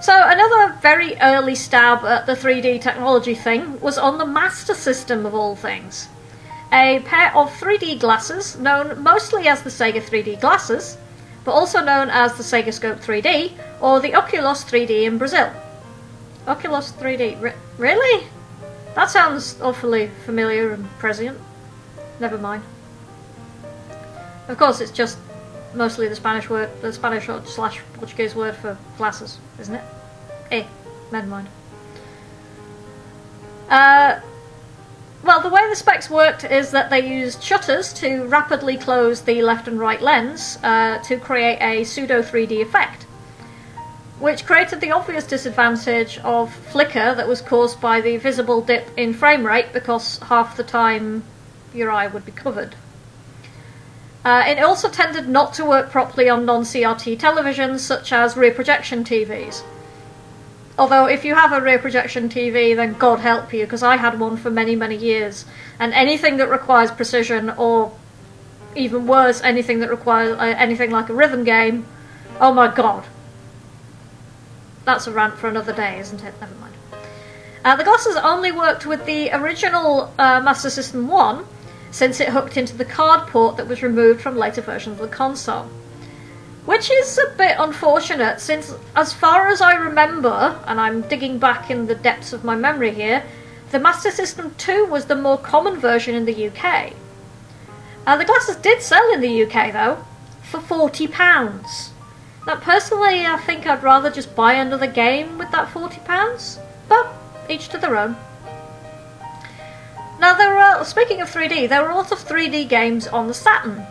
So, 0.00 0.12
another 0.14 0.76
very 0.80 1.16
early 1.20 1.54
stab 1.54 2.04
at 2.04 2.26
the 2.26 2.34
3D 2.34 2.80
technology 2.80 3.34
thing 3.34 3.80
was 3.80 3.98
on 3.98 4.18
the 4.18 4.26
Master 4.26 4.74
System 4.74 5.26
of 5.26 5.34
all 5.34 5.56
things. 5.56 6.08
A 6.76 7.00
pair 7.06 7.34
of 7.34 7.50
3D 7.58 7.98
glasses, 8.00 8.58
known 8.58 9.02
mostly 9.02 9.48
as 9.48 9.62
the 9.62 9.70
Sega 9.70 10.02
3D 10.02 10.38
glasses, 10.42 10.98
but 11.42 11.52
also 11.52 11.82
known 11.82 12.10
as 12.10 12.34
the 12.34 12.42
Sega 12.42 12.70
Scope 12.70 12.98
3D 12.98 13.52
or 13.80 13.98
the 13.98 14.14
Oculus 14.14 14.62
3D 14.62 15.04
in 15.04 15.16
Brazil. 15.16 15.50
Oculus 16.46 16.92
3D, 16.92 17.40
Re- 17.40 17.54
really? 17.78 18.26
That 18.94 19.08
sounds 19.08 19.58
awfully 19.62 20.10
familiar 20.26 20.72
and 20.72 20.86
prescient. 20.98 21.40
Never 22.20 22.36
mind. 22.36 22.62
Of 24.48 24.58
course, 24.58 24.82
it's 24.82 24.92
just 24.92 25.16
mostly 25.72 26.08
the 26.08 26.16
Spanish 26.16 26.50
word, 26.50 26.68
the 26.82 26.92
Spanish 26.92 27.24
slash 27.46 27.80
Portuguese 27.94 28.34
word 28.34 28.54
for 28.54 28.76
glasses, 28.98 29.38
isn't 29.58 29.76
it? 29.76 29.84
Eh, 30.50 30.64
never 31.10 31.26
mind. 31.26 31.48
Uh, 33.70 34.20
well, 35.26 35.40
the 35.40 35.48
way 35.48 35.68
the 35.68 35.74
specs 35.74 36.08
worked 36.08 36.44
is 36.44 36.70
that 36.70 36.88
they 36.88 37.00
used 37.00 37.42
shutters 37.42 37.92
to 37.94 38.24
rapidly 38.26 38.76
close 38.76 39.22
the 39.22 39.42
left 39.42 39.66
and 39.66 39.78
right 39.78 40.00
lens 40.00 40.58
uh, 40.62 40.98
to 40.98 41.18
create 41.18 41.58
a 41.60 41.82
pseudo 41.82 42.22
3D 42.22 42.62
effect, 42.62 43.02
which 44.20 44.46
created 44.46 44.80
the 44.80 44.92
obvious 44.92 45.26
disadvantage 45.26 46.18
of 46.18 46.54
flicker 46.54 47.12
that 47.14 47.26
was 47.26 47.40
caused 47.40 47.80
by 47.80 48.00
the 48.00 48.16
visible 48.18 48.60
dip 48.60 48.88
in 48.96 49.12
frame 49.12 49.44
rate 49.44 49.72
because 49.72 50.18
half 50.18 50.56
the 50.56 50.62
time 50.62 51.24
your 51.74 51.90
eye 51.90 52.06
would 52.06 52.24
be 52.24 52.32
covered. 52.32 52.76
Uh, 54.24 54.44
it 54.46 54.60
also 54.60 54.88
tended 54.88 55.28
not 55.28 55.54
to 55.54 55.64
work 55.64 55.90
properly 55.90 56.28
on 56.28 56.44
non 56.44 56.62
CRT 56.62 57.18
televisions, 57.18 57.80
such 57.80 58.12
as 58.12 58.36
rear 58.36 58.52
projection 58.52 59.02
TVs. 59.02 59.62
Although, 60.78 61.06
if 61.06 61.24
you 61.24 61.34
have 61.34 61.52
a 61.52 61.60
rear 61.60 61.78
projection 61.78 62.28
TV, 62.28 62.76
then 62.76 62.94
God 62.94 63.20
help 63.20 63.52
you, 63.52 63.64
because 63.64 63.82
I 63.82 63.96
had 63.96 64.20
one 64.20 64.36
for 64.36 64.50
many, 64.50 64.76
many 64.76 64.96
years. 64.96 65.46
And 65.78 65.94
anything 65.94 66.36
that 66.36 66.50
requires 66.50 66.90
precision, 66.90 67.50
or 67.50 67.92
even 68.74 69.06
worse, 69.06 69.40
anything 69.42 69.80
that 69.80 69.88
requires 69.88 70.36
uh, 70.36 70.54
anything 70.58 70.90
like 70.90 71.08
a 71.08 71.14
rhythm 71.14 71.44
game, 71.44 71.86
oh 72.40 72.52
my 72.52 72.72
God. 72.72 73.04
That's 74.84 75.06
a 75.06 75.12
rant 75.12 75.34
for 75.34 75.48
another 75.48 75.72
day, 75.72 75.98
isn't 75.98 76.22
it? 76.22 76.34
Never 76.40 76.54
mind. 76.56 76.74
Uh, 77.64 77.74
the 77.74 77.82
glasses 77.82 78.16
only 78.16 78.52
worked 78.52 78.86
with 78.86 79.06
the 79.06 79.30
original 79.30 80.12
uh, 80.18 80.40
Master 80.40 80.70
System 80.70 81.08
1, 81.08 81.44
since 81.90 82.20
it 82.20 82.28
hooked 82.28 82.56
into 82.58 82.76
the 82.76 82.84
card 82.84 83.28
port 83.28 83.56
that 83.56 83.66
was 83.66 83.82
removed 83.82 84.20
from 84.20 84.36
later 84.36 84.60
versions 84.60 85.00
of 85.00 85.10
the 85.10 85.16
console. 85.16 85.70
Which 86.66 86.90
is 86.90 87.16
a 87.16 87.36
bit 87.36 87.56
unfortunate, 87.60 88.40
since, 88.40 88.74
as 88.96 89.12
far 89.12 89.46
as 89.46 89.60
I 89.60 89.76
remember, 89.76 90.60
and 90.66 90.80
I'm 90.80 91.02
digging 91.02 91.38
back 91.38 91.70
in 91.70 91.86
the 91.86 91.94
depths 91.94 92.32
of 92.32 92.42
my 92.42 92.56
memory 92.56 92.92
here, 92.92 93.22
the 93.70 93.78
Master 93.78 94.10
System 94.10 94.52
2 94.58 94.86
was 94.86 95.06
the 95.06 95.14
more 95.14 95.38
common 95.38 95.78
version 95.78 96.16
in 96.16 96.24
the 96.24 96.48
UK. 96.48 96.92
Uh, 98.04 98.16
the 98.16 98.24
glasses 98.24 98.56
did 98.56 98.82
sell 98.82 99.12
in 99.12 99.20
the 99.20 99.44
UK, 99.44 99.72
though, 99.72 100.04
for 100.42 100.58
£40. 100.58 101.90
Now, 102.48 102.56
personally, 102.56 103.24
I 103.24 103.36
think 103.38 103.64
I'd 103.66 103.84
rather 103.84 104.10
just 104.10 104.34
buy 104.34 104.54
another 104.54 104.88
game 104.88 105.38
with 105.38 105.52
that 105.52 105.72
£40, 105.72 106.58
but 106.88 107.14
each 107.48 107.68
to 107.68 107.78
their 107.78 107.96
own. 107.96 108.16
Now, 110.18 110.34
there 110.34 110.54
were, 110.54 110.82
speaking 110.84 111.20
of 111.20 111.30
3D, 111.30 111.68
there 111.68 111.84
were 111.84 111.90
a 111.90 111.94
lot 111.96 112.10
of 112.10 112.18
3D 112.18 112.68
games 112.68 113.06
on 113.06 113.28
the 113.28 113.34
Saturn. 113.34 113.86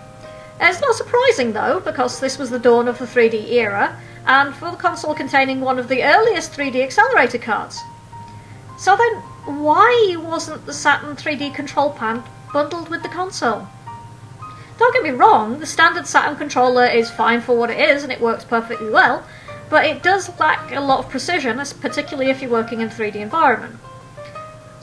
It's 0.59 0.81
not 0.81 0.95
surprising 0.95 1.53
though, 1.53 1.79
because 1.79 2.19
this 2.19 2.37
was 2.37 2.49
the 2.49 2.59
dawn 2.59 2.87
of 2.87 2.99
the 2.99 3.05
3D 3.05 3.51
era, 3.51 3.99
and 4.25 4.55
for 4.55 4.71
the 4.71 4.77
console 4.77 5.13
containing 5.13 5.61
one 5.61 5.77
of 5.77 5.87
the 5.87 6.03
earliest 6.03 6.53
3D 6.53 6.81
accelerator 6.81 7.37
cards. 7.37 7.81
So 8.77 8.95
then, 8.95 9.15
why 9.61 10.15
wasn't 10.17 10.65
the 10.65 10.73
Saturn 10.73 11.15
3D 11.15 11.53
control 11.53 11.91
pad 11.91 12.23
bundled 12.53 12.89
with 12.89 13.03
the 13.03 13.09
console? 13.09 13.67
Don't 14.77 14.93
get 14.93 15.03
me 15.03 15.11
wrong, 15.11 15.59
the 15.59 15.65
standard 15.65 16.07
Saturn 16.07 16.35
controller 16.35 16.85
is 16.85 17.09
fine 17.09 17.41
for 17.41 17.57
what 17.57 17.69
it 17.69 17.79
is 17.79 18.03
and 18.03 18.11
it 18.11 18.19
works 18.19 18.43
perfectly 18.43 18.89
well, 18.89 19.25
but 19.69 19.85
it 19.85 20.03
does 20.03 20.37
lack 20.39 20.71
a 20.73 20.79
lot 20.79 20.99
of 20.99 21.09
precision, 21.09 21.61
particularly 21.79 22.29
if 22.29 22.41
you're 22.41 22.51
working 22.51 22.81
in 22.81 22.87
a 22.87 22.91
3D 22.91 23.15
environment. 23.15 23.75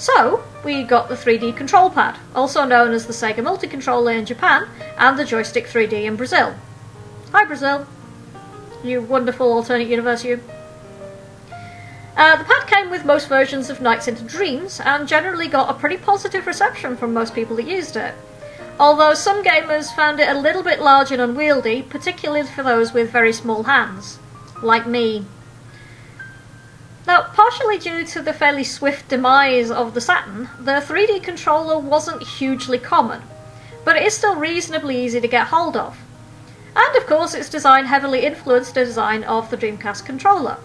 So, 0.03 0.43
we 0.65 0.83
got 0.83 1.09
the 1.09 1.15
3D 1.15 1.57
control 1.57 1.89
pad, 1.89 2.19
also 2.35 2.65
known 2.65 2.91
as 2.91 3.07
the 3.07 3.13
Sega 3.13 3.41
Multi-Controller 3.41 4.11
in 4.11 4.27
Japan, 4.27 4.69
and 4.99 5.17
the 5.17 5.25
Joystick 5.25 5.69
3D 5.69 5.93
in 5.93 6.17
Brazil. 6.17 6.57
Hi 7.31 7.45
Brazil! 7.45 7.87
You 8.83 9.01
wonderful 9.01 9.53
alternate 9.53 9.87
universe, 9.87 10.25
you. 10.25 10.41
Uh, 12.17 12.35
the 12.35 12.43
pad 12.43 12.67
came 12.67 12.91
with 12.91 13.05
most 13.05 13.29
versions 13.29 13.71
of 13.71 13.81
Nights 13.81 14.09
into 14.09 14.25
Dreams, 14.25 14.81
and 14.85 15.07
generally 15.07 15.47
got 15.47 15.71
a 15.71 15.79
pretty 15.79 15.99
positive 15.99 16.49
reception 16.49 16.97
from 16.97 17.15
most 17.15 17.33
people 17.33 17.55
that 17.55 17.69
used 17.69 17.95
it. 17.95 18.17
Although 18.81 19.15
some 19.15 19.45
gamers 19.45 19.95
found 19.95 20.19
it 20.19 20.29
a 20.29 20.37
little 20.37 20.65
bit 20.65 20.81
large 20.81 21.13
and 21.13 21.23
unwieldy, 21.23 21.81
particularly 21.81 22.45
for 22.45 22.65
those 22.65 22.93
with 22.93 23.13
very 23.13 23.33
small 23.33 23.63
hands. 23.63 24.19
Like 24.65 24.85
me. 24.85 25.27
Now, 27.07 27.23
partially 27.23 27.79
due 27.79 28.05
to 28.07 28.23
the 28.23 28.33
fairly 28.33 28.63
swift 28.63 29.09
demise 29.09 29.71
of 29.71 29.95
the 29.95 30.01
Saturn, 30.01 30.49
the 30.61 30.73
3D 30.73 31.23
controller 31.23 31.79
wasn't 31.79 32.23
hugely 32.23 32.79
common, 32.79 33.23
but 33.85 33.97
it 33.97 34.05
is 34.05 34.17
still 34.17 34.37
reasonably 34.37 35.05
easy 35.05 35.21
to 35.21 35.27
get 35.27 35.49
hold 35.49 35.77
of. 35.77 35.99
And 36.77 36.97
of 36.97 37.07
course, 37.07 37.35
its 37.35 37.51
design 37.51 37.87
heavily 37.87 38.25
influenced 38.25 38.75
the 38.75 38.85
design 38.85 39.25
of 39.25 39.51
the 39.51 39.57
Dreamcast 39.57 40.07
controller. 40.07 40.59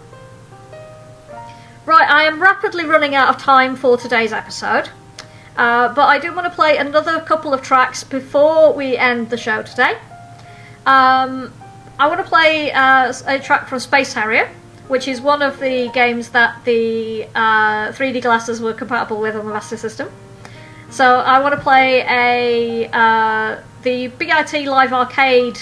Right, 1.84 2.08
I 2.08 2.22
am 2.22 2.40
rapidly 2.40 2.84
running 2.84 3.14
out 3.14 3.34
of 3.34 3.42
time 3.42 3.74
for 3.74 3.96
today's 3.96 4.32
episode, 4.32 4.90
uh, 5.56 5.92
but 5.92 6.06
I 6.06 6.18
do 6.20 6.32
want 6.32 6.46
to 6.46 6.54
play 6.54 6.76
another 6.76 7.20
couple 7.20 7.52
of 7.52 7.62
tracks 7.62 8.04
before 8.04 8.72
we 8.72 8.96
end 8.96 9.30
the 9.30 9.36
show 9.36 9.62
today. 9.62 9.98
Um, 10.86 11.52
I 11.98 12.06
want 12.06 12.20
to 12.20 12.28
play 12.28 12.70
uh, 12.70 13.12
a 13.26 13.40
track 13.40 13.68
from 13.68 13.80
Space 13.80 14.12
Harrier 14.12 14.48
which 14.88 15.06
is 15.06 15.20
one 15.20 15.42
of 15.42 15.60
the 15.60 15.90
games 15.92 16.30
that 16.30 16.64
the 16.64 17.24
uh, 17.34 17.92
3D 17.92 18.22
glasses 18.22 18.60
were 18.60 18.72
compatible 18.72 19.20
with 19.20 19.36
on 19.36 19.46
the 19.46 19.52
Master 19.52 19.76
System. 19.76 20.08
So 20.90 21.18
I 21.20 21.40
want 21.40 21.54
to 21.54 21.60
play 21.60 22.00
a 22.00 22.88
uh, 22.90 23.60
the 23.82 24.08
BIT 24.08 24.64
Live 24.66 24.92
Arcade 24.92 25.58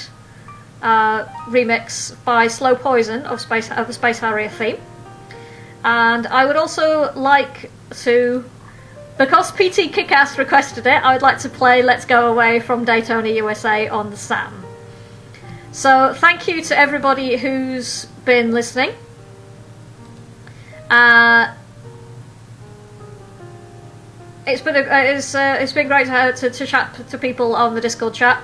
uh, 0.80 1.24
remix 1.48 2.14
by 2.24 2.46
Slow 2.46 2.76
Poison 2.76 3.22
of 3.22 3.40
Space 3.40 3.70
of 3.70 3.88
the 3.88 3.92
Space 3.92 4.20
Harrier 4.20 4.48
theme, 4.48 4.78
and 5.84 6.26
I 6.28 6.46
would 6.46 6.56
also 6.56 7.12
like 7.14 7.70
to. 8.02 8.44
Because 9.18 9.50
PT 9.50 9.90
Kickass 9.94 10.36
requested 10.36 10.86
it, 10.86 11.02
I 11.02 11.14
would 11.14 11.22
like 11.22 11.38
to 11.38 11.48
play 11.48 11.82
Let's 11.82 12.04
Go 12.04 12.30
Away 12.30 12.60
from 12.60 12.84
Daytona 12.84 13.30
USA 13.30 13.88
on 13.88 14.10
the 14.10 14.16
SAM. 14.16 14.62
So, 15.72 16.12
thank 16.12 16.46
you 16.46 16.60
to 16.64 16.78
everybody 16.78 17.38
who's 17.38 18.04
been 18.26 18.52
listening. 18.52 18.90
Uh, 20.90 21.52
it's 24.46 24.62
been 24.62 24.76
a, 24.76 24.80
uh, 24.80 24.98
it's 24.98 25.34
uh, 25.34 25.56
it's 25.60 25.72
been 25.72 25.88
great 25.88 26.06
to, 26.06 26.32
to, 26.36 26.50
to 26.50 26.66
chat 26.66 27.08
to 27.08 27.18
people 27.18 27.56
on 27.56 27.74
the 27.74 27.80
Discord 27.80 28.14
chat. 28.14 28.40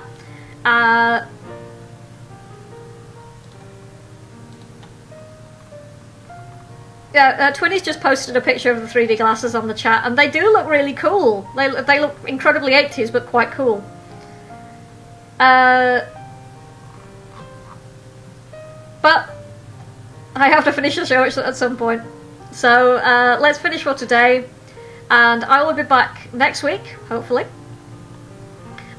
Uh, 0.65 1.25
yeah, 7.13 7.29
uh, 7.39 7.53
Twinny's 7.53 7.81
just 7.81 8.01
posted 8.01 8.35
a 8.35 8.41
picture 8.41 8.71
of 8.71 8.81
the 8.81 8.87
3D 8.87 9.17
glasses 9.17 9.55
on 9.55 9.67
the 9.67 9.73
chat, 9.73 10.05
and 10.05 10.17
they 10.17 10.29
do 10.29 10.51
look 10.51 10.67
really 10.67 10.93
cool. 10.93 11.47
They 11.55 11.69
they 11.83 12.01
look 12.01 12.15
incredibly 12.27 12.73
80s, 12.73 13.11
but 13.11 13.27
quite 13.27 13.51
cool. 13.51 13.83
Uh, 15.39 16.01
but 19.01 19.29
I 20.35 20.49
have 20.49 20.65
to 20.65 20.73
finish 20.73 20.95
the 20.95 21.05
show 21.05 21.23
at 21.23 21.55
some 21.55 21.77
point. 21.77 22.01
So 22.53 22.97
uh, 22.97 23.39
let's 23.41 23.57
finish 23.57 23.83
for 23.83 23.95
today, 23.95 24.47
and 25.09 25.43
I 25.43 25.63
will 25.63 25.73
be 25.73 25.81
back 25.81 26.31
next 26.33 26.61
week, 26.61 26.85
hopefully. 27.09 27.45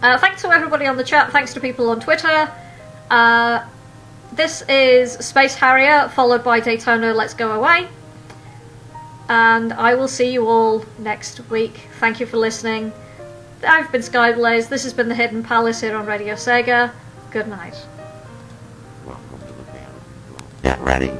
Uh, 0.03 0.19
thanks 0.19 0.43
to 0.43 0.49
everybody 0.51 0.87
on 0.87 0.97
the 0.97 1.05
chat. 1.05 1.31
Thanks 1.31 1.55
to 1.55 1.61
people 1.61 1.89
on 1.89 2.01
Twitter. 2.01 2.53
Uh, 3.09 3.65
this 4.33 4.63
is 4.69 5.13
Space 5.13 5.55
Harrier, 5.55 6.09
followed 6.09 6.43
by 6.43 6.59
Daytona 6.59 7.15
Let's 7.15 7.33
Go 7.33 7.53
Away. 7.53 7.89
And 9.29 9.73
I 9.73 9.95
will 9.95 10.09
see 10.09 10.33
you 10.33 10.49
all 10.49 10.85
next 10.99 11.49
week. 11.49 11.81
Thank 12.01 12.19
you 12.19 12.27
for 12.27 12.37
listening. 12.37 12.93
I've 13.67 13.91
been 13.93 14.03
Skyblaze. 14.03 14.69
This 14.69 14.83
has 14.83 14.93
been 14.93 15.09
the 15.09 15.15
Hidden 15.15 15.45
Palace 15.45 15.81
here 15.81 15.97
on 15.97 16.07
Radio 16.07 16.35
Sega. 16.35 16.91
Good 17.31 17.47
night. 17.47 17.77
Welcome 19.07 19.39
to 19.39 19.47
the 19.47 19.63
band. 19.73 19.95
Get 20.63 20.81
ready. 20.81 21.13